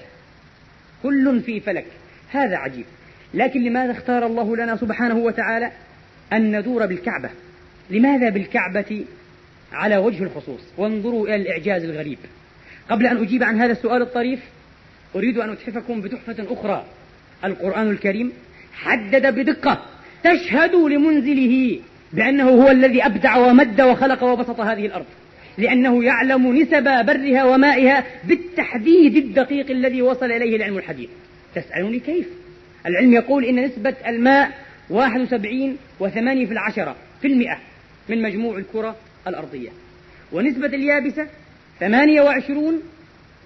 كل 1.03 1.41
في 1.41 1.59
فلك. 1.59 1.85
هذا 2.31 2.57
عجيب. 2.57 2.85
لكن 3.33 3.63
لماذا 3.63 3.91
اختار 3.91 4.25
الله 4.25 4.57
لنا 4.57 4.75
سبحانه 4.75 5.17
وتعالى 5.17 5.71
أن 6.33 6.59
ندور 6.59 6.85
بالكعبة؟ 6.85 7.29
لماذا 7.89 8.29
بالكعبة 8.29 9.05
على 9.71 9.97
وجه 9.97 10.23
الخصوص؟ 10.23 10.61
وانظروا 10.77 11.27
إلى 11.27 11.35
الإعجاز 11.35 11.83
الغريب. 11.83 12.17
قبل 12.89 13.07
أن 13.07 13.17
أجيب 13.17 13.43
عن 13.43 13.61
هذا 13.61 13.71
السؤال 13.71 14.01
الطريف 14.01 14.39
أريد 15.15 15.37
أن 15.37 15.49
أتحفكم 15.49 16.01
بتحفة 16.01 16.53
أخرى. 16.53 16.85
القرآن 17.45 17.91
الكريم 17.91 18.31
حدد 18.73 19.35
بدقة 19.35 19.85
تشهد 20.23 20.75
لمنزله 20.75 21.79
بأنه 22.13 22.49
هو 22.49 22.69
الذي 22.69 23.05
أبدع 23.05 23.37
ومد 23.37 23.81
وخلق 23.81 24.23
وبسط 24.23 24.59
هذه 24.59 24.85
الأرض 24.85 25.05
لأنه 25.57 26.03
يعلم 26.03 26.55
نسب 26.55 26.83
برها 26.83 27.43
ومائها 27.43 28.03
بالتحديد 28.23 29.15
الدقيق 29.15 29.69
الذي 29.69 30.01
وصل 30.01 30.31
إليه 30.31 30.55
العلم 30.55 30.77
الحديث. 30.77 31.09
تسألوني 31.55 31.99
كيف؟ 31.99 32.27
العلم 32.85 33.13
يقول 33.13 33.45
إن 33.45 33.65
نسبة 33.65 33.95
الماء 34.07 34.51
واحد 34.89 35.21
وسبعين 35.21 35.77
وثمانية 35.99 36.45
في 36.45 36.51
العشرة 36.51 36.95
في 37.21 37.27
المئة 37.27 37.59
من 38.09 38.21
مجموع 38.21 38.57
الكرة 38.57 38.95
الأرضية 39.27 39.69
ونسبة 40.31 40.67
اليابسة 40.67 41.27
ثمانية 41.79 42.21
وعشرون 42.21 42.81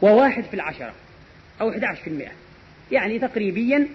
وواحد 0.02 0.44
في 0.44 0.54
العشرة. 0.54 0.94
أو 1.62 1.70
11 1.70 2.02
في 2.02 2.10
المئة. 2.10 2.32
يعني 2.91 3.20
تقريبيا 3.20 3.88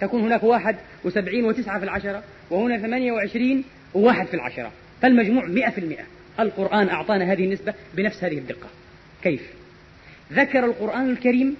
تكون 0.00 0.22
هناك 0.22 0.44
واحد 0.44 0.76
وسبعين 1.04 1.44
وتسعة 1.44 1.78
في 1.78 1.84
العشرة 1.84 2.22
وهنا 2.50 2.78
ثمانية 2.78 3.12
وعشرين 3.12 3.64
وواحد 3.94 4.26
في 4.26 4.34
العشرة. 4.34 4.72
فالمجموع 5.02 5.44
مئة 5.46 5.70
في 5.70 5.78
المئة. 5.78 6.04
القرآن 6.40 6.88
أعطانا 6.88 7.32
هذه 7.32 7.44
النسبة 7.44 7.74
بنفس 7.94 8.24
هذه 8.24 8.38
الدقة. 8.38 8.68
كيف؟ 9.22 9.42
ذكر 10.32 10.64
القرآن 10.64 11.10
الكريم 11.10 11.56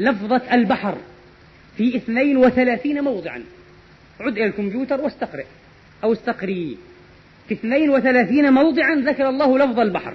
لفظة 0.00 0.42
البحر 0.52 0.98
في 1.76 1.96
اثنين 1.96 2.36
وثلاثين 2.36 3.04
موضعا. 3.04 3.42
عد 4.20 4.32
إلى 4.32 4.46
الكمبيوتر 4.46 5.00
واستقرئ. 5.00 5.44
أو 6.04 6.12
استقري. 6.12 6.78
في 7.48 7.54
اثنين 7.54 7.90
وثلاثين 7.90 8.52
موضعا 8.52 8.94
ذكر 8.94 9.28
الله 9.28 9.58
لفظ 9.58 9.80
البحر. 9.80 10.14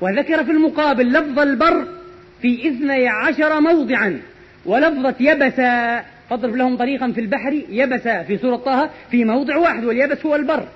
وذكر 0.00 0.44
في 0.44 0.50
المقابل 0.50 1.12
لفظ 1.12 1.38
البر 1.38 2.01
في 2.42 2.68
إثني 2.68 3.08
عشر 3.08 3.60
موضعا. 3.60 4.20
ولفظة 4.66 5.14
يبس 5.20 5.54
فاضرب 6.30 6.56
لهم 6.56 6.76
طريقا 6.76 7.12
في 7.12 7.20
البحر 7.20 7.62
يبس 7.68 8.08
في 8.08 8.38
سورة 8.38 8.56
طه 8.56 8.90
في 9.10 9.24
موضع 9.24 9.56
واحد 9.56 9.84
واليبس 9.84 10.26
هو 10.26 10.36
البر. 10.36 10.68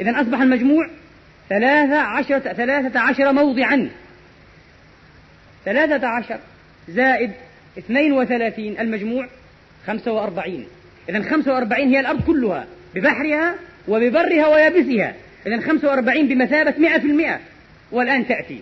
إذا 0.00 0.20
أصبح 0.20 0.40
المجموع 0.40 0.90
ثلاثة 1.48 1.98
عشر 2.00 2.38
ثلاثة 2.38 3.00
عشر 3.00 3.32
موضعا. 3.32 3.90
ثلاثة 5.64 6.06
عشر 6.06 6.38
زائد 6.88 7.30
اثنين 7.78 8.12
وثلاثين 8.12 8.80
المجموع 8.80 9.28
خمسة 9.86 10.12
وأربعين. 10.12 10.66
إذا 11.08 11.22
خمسة 11.22 11.52
وأربعين 11.52 11.88
هي 11.88 12.00
الأرض 12.00 12.24
كلها 12.26 12.66
ببحرها 12.94 13.54
وببرها 13.88 14.46
ويابسها. 14.46 15.14
إذا 15.46 15.60
خمسة 15.60 15.88
وأربعين 15.88 16.28
بمثابة 16.28 16.74
مئة 16.78 16.98
في 16.98 17.06
المئة 17.06 17.40
والآن 17.92 18.26
تأتي. 18.26 18.60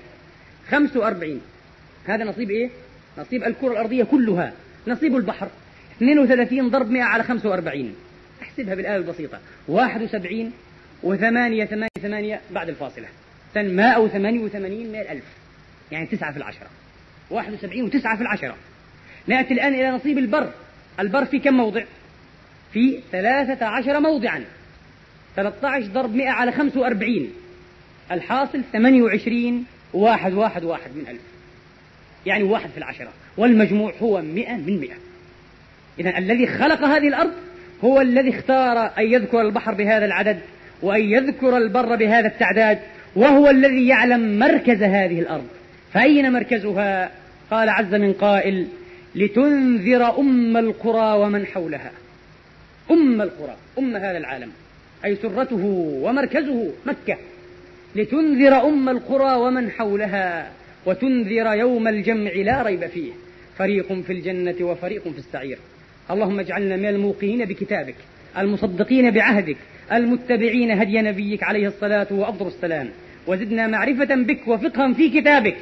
خمسة 0.70 1.00
وأربعين. 1.00 1.40
هذا 2.06 2.24
نصيب 2.24 2.50
إيه؟ 2.50 2.70
نصيب 3.18 3.44
الكرة 3.44 3.72
الأرضية 3.72 4.04
كلها. 4.04 4.52
نصيب 4.86 5.16
البحر. 5.16 5.48
32 5.96 6.70
ضرب 6.70 6.90
100 6.90 7.02
على 7.02 7.22
45 7.22 7.94
احسبها 8.42 8.74
بالآلة 8.74 8.96
البسيطة. 8.96 9.38
71 9.68 10.52
وثمانية 11.02 11.64
ثمانية 11.64 11.88
ثمانية 12.02 12.40
بعد 12.50 12.68
الفاصلة. 12.68 13.08
ماء 13.56 14.02
وثمانية 14.02 14.40
وثمانين 14.40 14.88
من 14.88 15.00
الألف 15.00 15.24
يعني 15.92 16.06
تسعة 16.06 16.32
في 16.32 16.38
العشرة. 16.38 16.66
واحد 17.30 17.52
وسبعين 17.52 17.84
وتسعة 17.84 18.16
في 18.16 18.22
العشرة. 18.22 18.56
نأتي 19.26 19.54
الآن 19.54 19.74
إلى 19.74 19.90
نصيب 19.90 20.18
البر. 20.18 20.50
البر 21.00 21.24
في 21.24 21.38
كم 21.38 21.54
موضع؟ 21.54 21.84
في 22.72 23.00
ثلاثة 23.12 23.66
عشر 23.66 24.00
موضعا. 24.00 24.44
13 25.36 25.86
ضرب 25.86 26.14
100 26.14 26.28
على 26.28 26.52
45 26.52 27.32
الحاصل 28.12 28.62
28 28.72 29.64
واحد 29.92 30.32
واحد 30.32 30.64
واحد 30.64 30.90
من 30.96 31.08
ألف. 31.08 31.31
يعني 32.26 32.44
واحد 32.44 32.70
في 32.70 32.78
العشرة. 32.78 33.08
والمجموع 33.36 33.92
هو 34.02 34.22
مئة 34.22 34.54
من 34.54 34.80
مئة. 34.80 34.94
إذا 35.98 36.18
الذي 36.18 36.46
خلق 36.46 36.84
هذه 36.84 37.08
الأرض 37.08 37.32
هو 37.84 38.00
الذي 38.00 38.30
اختار 38.30 38.90
أن 38.98 39.06
يذكر 39.06 39.40
البحر 39.40 39.74
بهذا 39.74 40.04
العدد 40.04 40.38
وأن 40.82 41.00
يذكر 41.00 41.56
البر 41.56 41.96
بهذا 41.96 42.26
التعداد 42.26 42.78
وهو 43.16 43.50
الذي 43.50 43.88
يعلم 43.88 44.38
مركز 44.38 44.82
هذه 44.82 45.20
الأرض. 45.20 45.46
فأين 45.92 46.32
مركزها؟ 46.32 47.10
قال 47.50 47.68
عز 47.68 47.94
من 47.94 48.12
قائل 48.12 48.66
لتنذر 49.14 50.18
أم 50.18 50.56
القرى 50.56 51.18
ومن 51.18 51.46
حولها. 51.46 51.90
أم 52.90 53.22
القرى 53.22 53.56
أم 53.78 53.96
هذا 53.96 54.18
العالم. 54.18 54.50
أي 55.04 55.16
سرته 55.16 55.64
ومركزه 56.02 56.70
مكة. 56.86 57.16
لتنذر 57.96 58.68
أم 58.68 58.88
القرى 58.88 59.36
ومن 59.36 59.70
حولها. 59.70 60.50
وتنذر 60.86 61.54
يوم 61.54 61.88
الجمع 61.88 62.30
لا 62.30 62.62
ريب 62.62 62.86
فيه. 62.86 63.12
فريق 63.58 63.92
في 63.92 64.12
الجنة 64.12 64.54
وفريق 64.60 65.02
في 65.02 65.18
السعير. 65.18 65.58
اللهم 66.10 66.40
اجعلنا 66.40 66.76
من 66.76 66.86
الموقنين 66.86 67.44
بكتابك 67.44 67.94
المصدقين 68.38 69.10
بعهدك 69.10 69.56
المتبعين 69.92 70.70
هدي 70.70 71.02
نبيك 71.02 71.42
عليه 71.42 71.68
الصلاة 71.68 72.06
وأفضل 72.10 72.46
السلام. 72.46 72.88
وزدنا 73.26 73.66
معرفة 73.66 74.14
بك 74.14 74.48
وفقها 74.48 74.92
في 74.92 75.20
كتابك. 75.20 75.56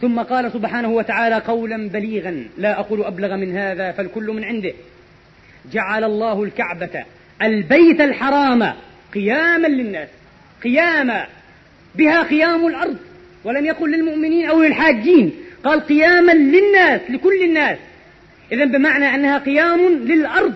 ثم 0.00 0.20
قال 0.20 0.52
سبحانه 0.52 0.88
وتعالى 0.88 1.34
قولا 1.34 1.88
بليغا 1.88 2.44
لا 2.58 2.80
أقول 2.80 3.04
أبلغ 3.04 3.36
من 3.36 3.56
هذا 3.56 3.92
فالكل 3.92 4.26
من 4.26 4.44
عنده. 4.44 4.72
جعل 5.72 6.04
الله 6.04 6.42
الكعبة 6.42 7.04
البيت 7.42 8.00
الحرام 8.00 8.72
قياما 9.14 9.68
للناس. 9.68 10.08
قياما 10.64 11.26
بها 11.94 12.22
قيام 12.22 12.66
الأرض. 12.66 12.96
ولم 13.44 13.64
يقل 13.64 13.90
للمؤمنين 13.90 14.46
أو 14.46 14.62
للحاجين. 14.62 15.32
قال 15.64 15.80
قياما 15.80 16.32
للناس 16.32 17.00
لكل 17.10 17.42
الناس. 17.44 17.78
إذا 18.52 18.64
بمعنى 18.64 19.14
أنها 19.14 19.38
قيام 19.38 19.80
للأرض. 19.80 20.54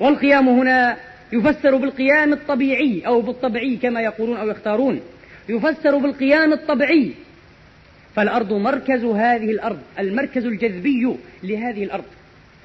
والقيام 0.00 0.48
هنا 0.48 0.96
يفسر 1.32 1.76
بالقيام 1.76 2.32
الطبيعي 2.32 3.02
أو 3.06 3.20
بالطبيعي 3.20 3.76
كما 3.76 4.00
يقولون 4.00 4.36
أو 4.36 4.48
يختارون. 4.48 5.00
يفسر 5.48 5.98
بالقيام 5.98 6.52
الطبيعي. 6.52 7.12
فالأرض 8.16 8.52
مركز 8.52 9.04
هذه 9.04 9.50
الأرض 9.50 9.78
المركز 9.98 10.46
الجذبي 10.46 11.16
لهذه 11.42 11.84
الأرض. 11.84 12.04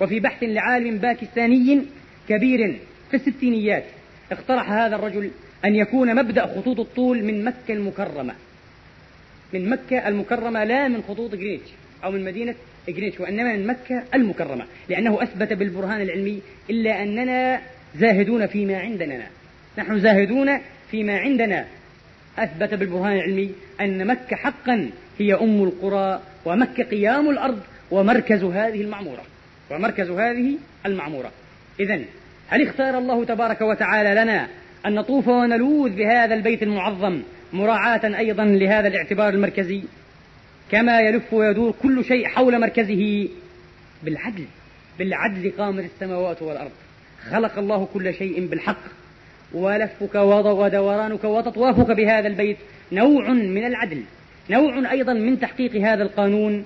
وفي 0.02 0.20
بحث 0.20 0.44
لعالم 0.44 0.98
باكستاني 0.98 1.82
كبير 2.30 2.80
في 3.12 3.18
الستينيات 3.18 3.84
اقترح 4.32 4.72
هذا 4.72 4.96
الرجل 4.96 5.32
أن 5.66 5.76
يكون 5.76 6.16
مبدأ 6.16 6.46
خطوط 6.46 6.80
الطول 6.80 7.24
من 7.24 7.44
مكة 7.44 7.74
المكرمة. 7.74 8.34
من 9.54 9.70
مكة 9.70 10.08
المكرمة 10.08 10.64
لا 10.64 10.88
من 10.88 11.04
خطوط 11.08 11.36
جريتش 11.36 11.70
أو 12.04 12.12
من 12.12 12.24
مدينة 12.24 12.56
جريتش 12.90 13.20
وإنما 13.20 13.56
من 13.56 13.68
مكة 13.68 14.04
المكرمة 14.14 14.66
لأنه 14.90 15.24
أثبت 15.24 15.54
بالبرهان 15.54 16.02
العلمي 16.02 16.42
إلا 16.70 17.04
أننا 17.04 17.62
زاهدون 17.96 18.48
فيما 18.48 18.78
عندنا. 18.78 19.28
نحن 19.78 20.00
زاهدون 20.00 20.60
فيما 20.92 21.18
عندنا. 21.18 21.66
أثبت 22.40 22.74
بالبرهان 22.74 23.16
العلمي 23.16 23.52
أن 23.82 24.08
مكة 24.08 24.36
حقا 24.36 24.90
هي 25.20 25.34
أم 25.34 25.64
القرى 25.64 26.22
ومكة 26.46 26.84
قيام 26.84 27.30
الأرض 27.30 27.60
ومركز 27.92 28.44
هذه 28.44 28.82
المعمورة 28.82 29.24
ومركز 29.72 30.10
هذه 30.10 30.58
المعمورة. 30.86 31.32
إذا 31.80 32.00
هل 32.48 32.68
اختار 32.68 32.98
الله 32.98 33.26
تبارك 33.26 33.62
وتعالى 33.62 34.22
لنا 34.22 34.48
أن 34.86 34.96
نطوف 34.96 35.28
ونلوذ 35.28 35.90
بهذا 35.90 36.34
البيت 36.36 36.64
المعظم 36.64 37.22
مراعاة 37.54 38.18
أيضا 38.18 38.46
لهذا 38.46 38.88
الاعتبار 38.88 39.30
المركزي 39.30 39.82
كما 40.72 41.02
يلف 41.02 41.34
ويدور 41.34 41.74
كل 41.84 42.06
شيء 42.06 42.28
حول 42.28 42.60
مركزه 42.60 43.28
بالعدل 44.04 44.46
بالعدل 45.00 45.52
قامت 45.58 45.84
السماوات 45.84 46.42
والأرض. 46.42 46.72
خلق 47.32 47.58
الله 47.58 47.88
كل 47.94 48.14
شيء 48.14 48.46
بالحق 48.48 48.82
ولفك 49.54 50.16
ودورانك 50.16 51.24
وتطوافك 51.24 51.92
بهذا 51.92 52.28
البيت 52.28 52.58
نوع 52.92 53.30
من 53.30 53.66
العدل 53.66 54.04
نوع 54.50 54.92
أيضا 54.92 55.14
من 55.14 55.40
تحقيق 55.40 55.76
هذا 55.76 56.04
القانون 56.04 56.66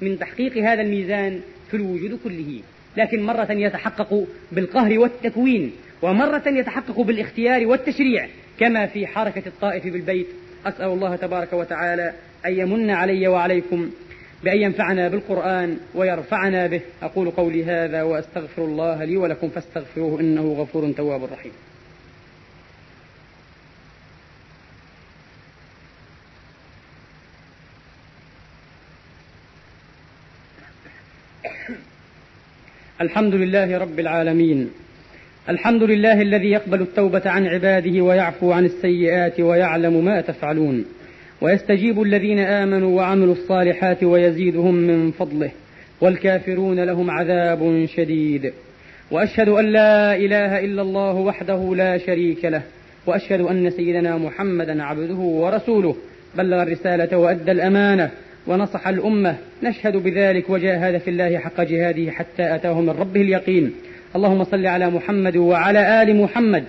من 0.00 0.18
تحقيق 0.18 0.56
هذا 0.56 0.82
الميزان 0.82 1.40
في 1.70 1.76
الوجود 1.76 2.18
كله. 2.24 2.60
لكن 2.96 3.22
مرة 3.22 3.52
يتحقق 3.52 4.26
بالقهر 4.52 4.98
والتكوين 4.98 5.72
ومرة 6.02 6.42
يتحقق 6.46 7.00
بالإختيار 7.00 7.66
والتشريع 7.66 8.28
كما 8.60 8.86
في 8.86 9.06
حركة 9.06 9.42
الطائف 9.46 9.84
بالبيت. 9.84 10.26
أسأل 10.66 10.86
الله 10.86 11.16
تبارك 11.16 11.52
وتعالى 11.52 12.12
أن 12.46 12.58
يمن 12.58 12.90
علي 12.90 13.28
وعليكم 13.28 13.90
بأن 14.44 14.58
ينفعنا 14.58 15.08
بالقرآن 15.08 15.78
ويرفعنا 15.94 16.66
به. 16.66 16.80
أقول 17.02 17.30
قولي 17.30 17.64
هذا 17.64 18.02
وأستغفر 18.02 18.64
الله 18.64 19.04
لي 19.04 19.16
ولكم 19.16 19.48
فاستغفروه 19.48 20.20
إنه 20.20 20.52
غفور 20.52 20.92
تواب 20.92 21.24
رحيم. 21.24 21.52
الحمد 33.00 33.34
لله 33.34 33.78
رب 33.78 34.00
العالمين. 34.00 34.70
الحمد 35.48 35.82
لله 35.82 36.22
الذي 36.22 36.50
يقبل 36.50 36.80
التوبة 36.80 37.22
عن 37.26 37.46
عباده 37.46 38.00
ويعفو 38.00 38.52
عن 38.52 38.64
السيئات 38.64 39.40
ويعلم 39.40 40.04
ما 40.04 40.20
تفعلون. 40.20 40.84
ويستجيب 41.40 42.02
الذين 42.02 42.38
آمنوا 42.38 42.96
وعملوا 42.96 43.32
الصالحات 43.32 44.04
ويزيدهم 44.04 44.74
من 44.74 45.10
فضله. 45.10 45.50
والكافرون 46.00 46.80
لهم 46.80 47.10
عذاب 47.10 47.86
شديد. 47.96 48.52
وأشهد 49.10 49.48
أن 49.48 49.64
لا 49.64 50.16
إله 50.16 50.64
إلا 50.64 50.82
الله 50.82 51.14
وحده 51.14 51.74
لا 51.74 51.98
شريك 51.98 52.44
له. 52.44 52.62
وأشهد 53.06 53.40
أن 53.40 53.70
سيدنا 53.70 54.16
محمدا 54.16 54.82
عبده 54.82 55.14
ورسوله. 55.14 55.96
بلغ 56.36 56.62
الرسالة 56.62 57.18
وأدى 57.18 57.52
الأمانة 57.52 58.10
ونصح 58.46 58.88
الأمة. 58.88 59.36
نشهد 59.62 59.96
بذلك 59.96 60.50
وجاهد 60.50 60.98
في 60.98 61.10
الله 61.10 61.38
حق 61.38 61.60
جهاده 61.60 62.10
حتى 62.10 62.54
أتاه 62.54 62.80
من 62.80 62.90
ربه 62.90 63.20
اليقين. 63.20 63.72
اللهم 64.14 64.44
صل 64.44 64.66
على 64.66 64.90
محمد 64.90 65.36
وعلى 65.36 66.02
آل 66.02 66.16
محمد. 66.16 66.64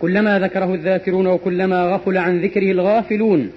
كلما 0.00 0.38
ذكره 0.38 0.74
الذاكرون 0.74 1.26
وكلما 1.26 1.82
غفل 1.84 2.18
عن 2.18 2.40
ذكره 2.40 2.70
الغافلون. 2.70 3.50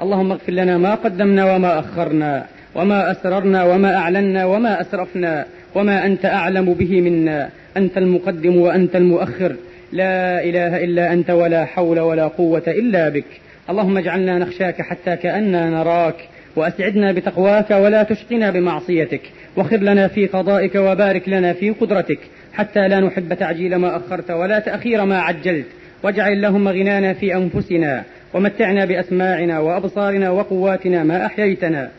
اللهم 0.00 0.32
اغفر 0.32 0.52
لنا 0.52 0.78
ما 0.78 0.94
قدمنا 0.94 1.54
وما 1.54 1.78
أخرنا 1.78 2.46
وما 2.74 3.10
أسررنا 3.10 3.64
وما 3.64 3.96
أعلنا 3.96 4.44
وما 4.44 4.80
أسرفنا 4.80 5.46
وما 5.74 6.06
أنت 6.06 6.24
أعلم 6.24 6.74
به 6.74 7.00
منا. 7.00 7.50
أنت 7.76 7.98
المقدم 7.98 8.56
وأنت 8.56 8.96
المؤخر. 8.96 9.56
لا 9.92 10.44
إله 10.44 10.84
إلا 10.84 11.12
أنت 11.12 11.30
ولا 11.30 11.64
حول 11.64 12.00
ولا 12.00 12.26
قوة 12.26 12.62
إلا 12.68 13.08
بك. 13.08 13.24
اللهم 13.70 13.98
اجعلنا 13.98 14.38
نخشاك 14.38 14.82
حتى 14.82 15.16
كأننا 15.16 15.70
نراك. 15.70 16.16
وأسعدنا 16.56 17.12
بتقواك 17.12 17.70
ولا 17.70 18.02
تشقنا 18.02 18.50
بمعصيتك. 18.50 19.20
وخر 19.56 19.76
لنا 19.76 20.08
في 20.08 20.26
قضائك 20.26 20.74
وبارك 20.74 21.28
لنا 21.28 21.52
في 21.52 21.70
قدرتك. 21.70 22.18
حتى 22.52 22.88
لا 22.88 23.00
نحب 23.00 23.34
تعجيل 23.34 23.76
ما 23.76 23.96
أخرت 23.96 24.30
ولا 24.30 24.58
تأخير 24.58 25.04
ما 25.04 25.18
عجلت. 25.18 25.66
واجعل 26.02 26.32
اللهم 26.32 26.68
غنانا 26.68 27.12
في 27.12 27.34
أنفسنا. 27.34 28.02
ومتعنا 28.34 28.84
بأسماعنا 28.84 29.58
وأبصارنا 29.58 30.30
وقواتنا 30.30 31.04
ما 31.04 31.26
أحييتنا. 31.26 31.90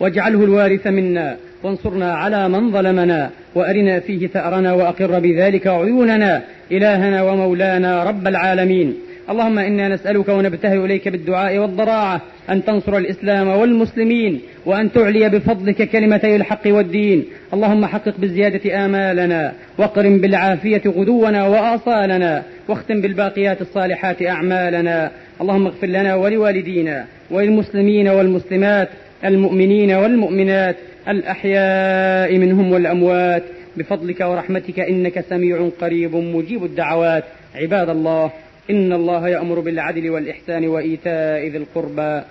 واجعله 0.00 0.44
الوارث 0.44 0.86
منا. 0.86 1.36
وانصرنا 1.62 2.14
على 2.14 2.48
من 2.48 2.72
ظلمنا. 2.72 3.30
وأرنا 3.54 4.00
فيه 4.00 4.26
ثأرنا 4.26 4.72
وأقر 4.72 5.18
بذلك 5.18 5.66
عيوننا. 5.66 6.42
إلهنا 6.72 7.22
ومولانا 7.22 8.04
رب 8.04 8.26
العالمين. 8.26 8.94
اللهم 9.30 9.58
إنا 9.58 9.88
نسألك 9.88 10.28
ونبتهل 10.28 10.84
إليك 10.84 11.08
بالدعاء 11.08 11.58
والضراعة 11.58 12.20
أن 12.50 12.64
تنصر 12.64 12.96
الإسلام 12.96 13.48
والمسلمين 13.48 14.40
وأن 14.66 14.92
تعلي 14.92 15.28
بفضلك 15.28 15.90
كلمتي 15.90 16.36
الحق 16.36 16.66
والدين. 16.66 17.24
اللهم 17.54 17.86
حقق 17.86 18.14
بالزيادة 18.18 18.84
آمالنا 18.84 19.52
واقرم 19.78 20.18
بالعافية 20.18 20.82
غدونا 20.86 21.46
وآصالنا 21.46 22.42
واختم 22.68 23.00
بالباقيات 23.00 23.60
الصالحات 23.60 24.22
أعمالنا. 24.22 25.10
اللهم 25.40 25.66
اغفر 25.66 25.86
لنا 25.86 26.14
ولوالدينا 26.14 27.04
وللمسلمين 27.30 28.08
والمسلمات 28.08 28.88
المؤمنين 29.24 29.90
والمؤمنات 29.90 30.76
الأحياء 31.08 32.38
منهم 32.38 32.72
والأموات. 32.72 33.42
بفضلك 33.76 34.20
ورحمتك 34.20 34.80
إنك 34.80 35.20
سميع 35.20 35.68
قريب 35.80 36.16
مجيب 36.16 36.64
الدعوات. 36.64 37.24
عباد 37.54 37.88
الله 37.88 38.30
إن 38.70 38.92
الله 38.92 39.28
يأمر 39.28 39.60
بالعدل 39.60 40.10
والإحسان 40.10 40.68
وإيتاء 40.68 41.46
ذي 41.46 41.58
القربى 41.58 42.22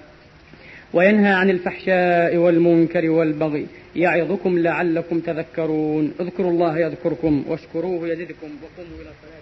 وينهى 0.93 1.33
عن 1.33 1.49
الفحشاء 1.49 2.37
والمنكر 2.37 3.09
والبغي 3.09 3.67
يعظكم 3.95 4.59
لعلكم 4.59 5.19
تذكرون. 5.19 6.13
اذكروا 6.19 6.51
الله 6.51 6.79
يذكركم 6.79 7.43
واشكروه 7.47 8.07
يزدكم 8.07 8.49
وقوموا 8.63 8.95
إلى 9.01 9.11
صلاتكم. 9.21 9.34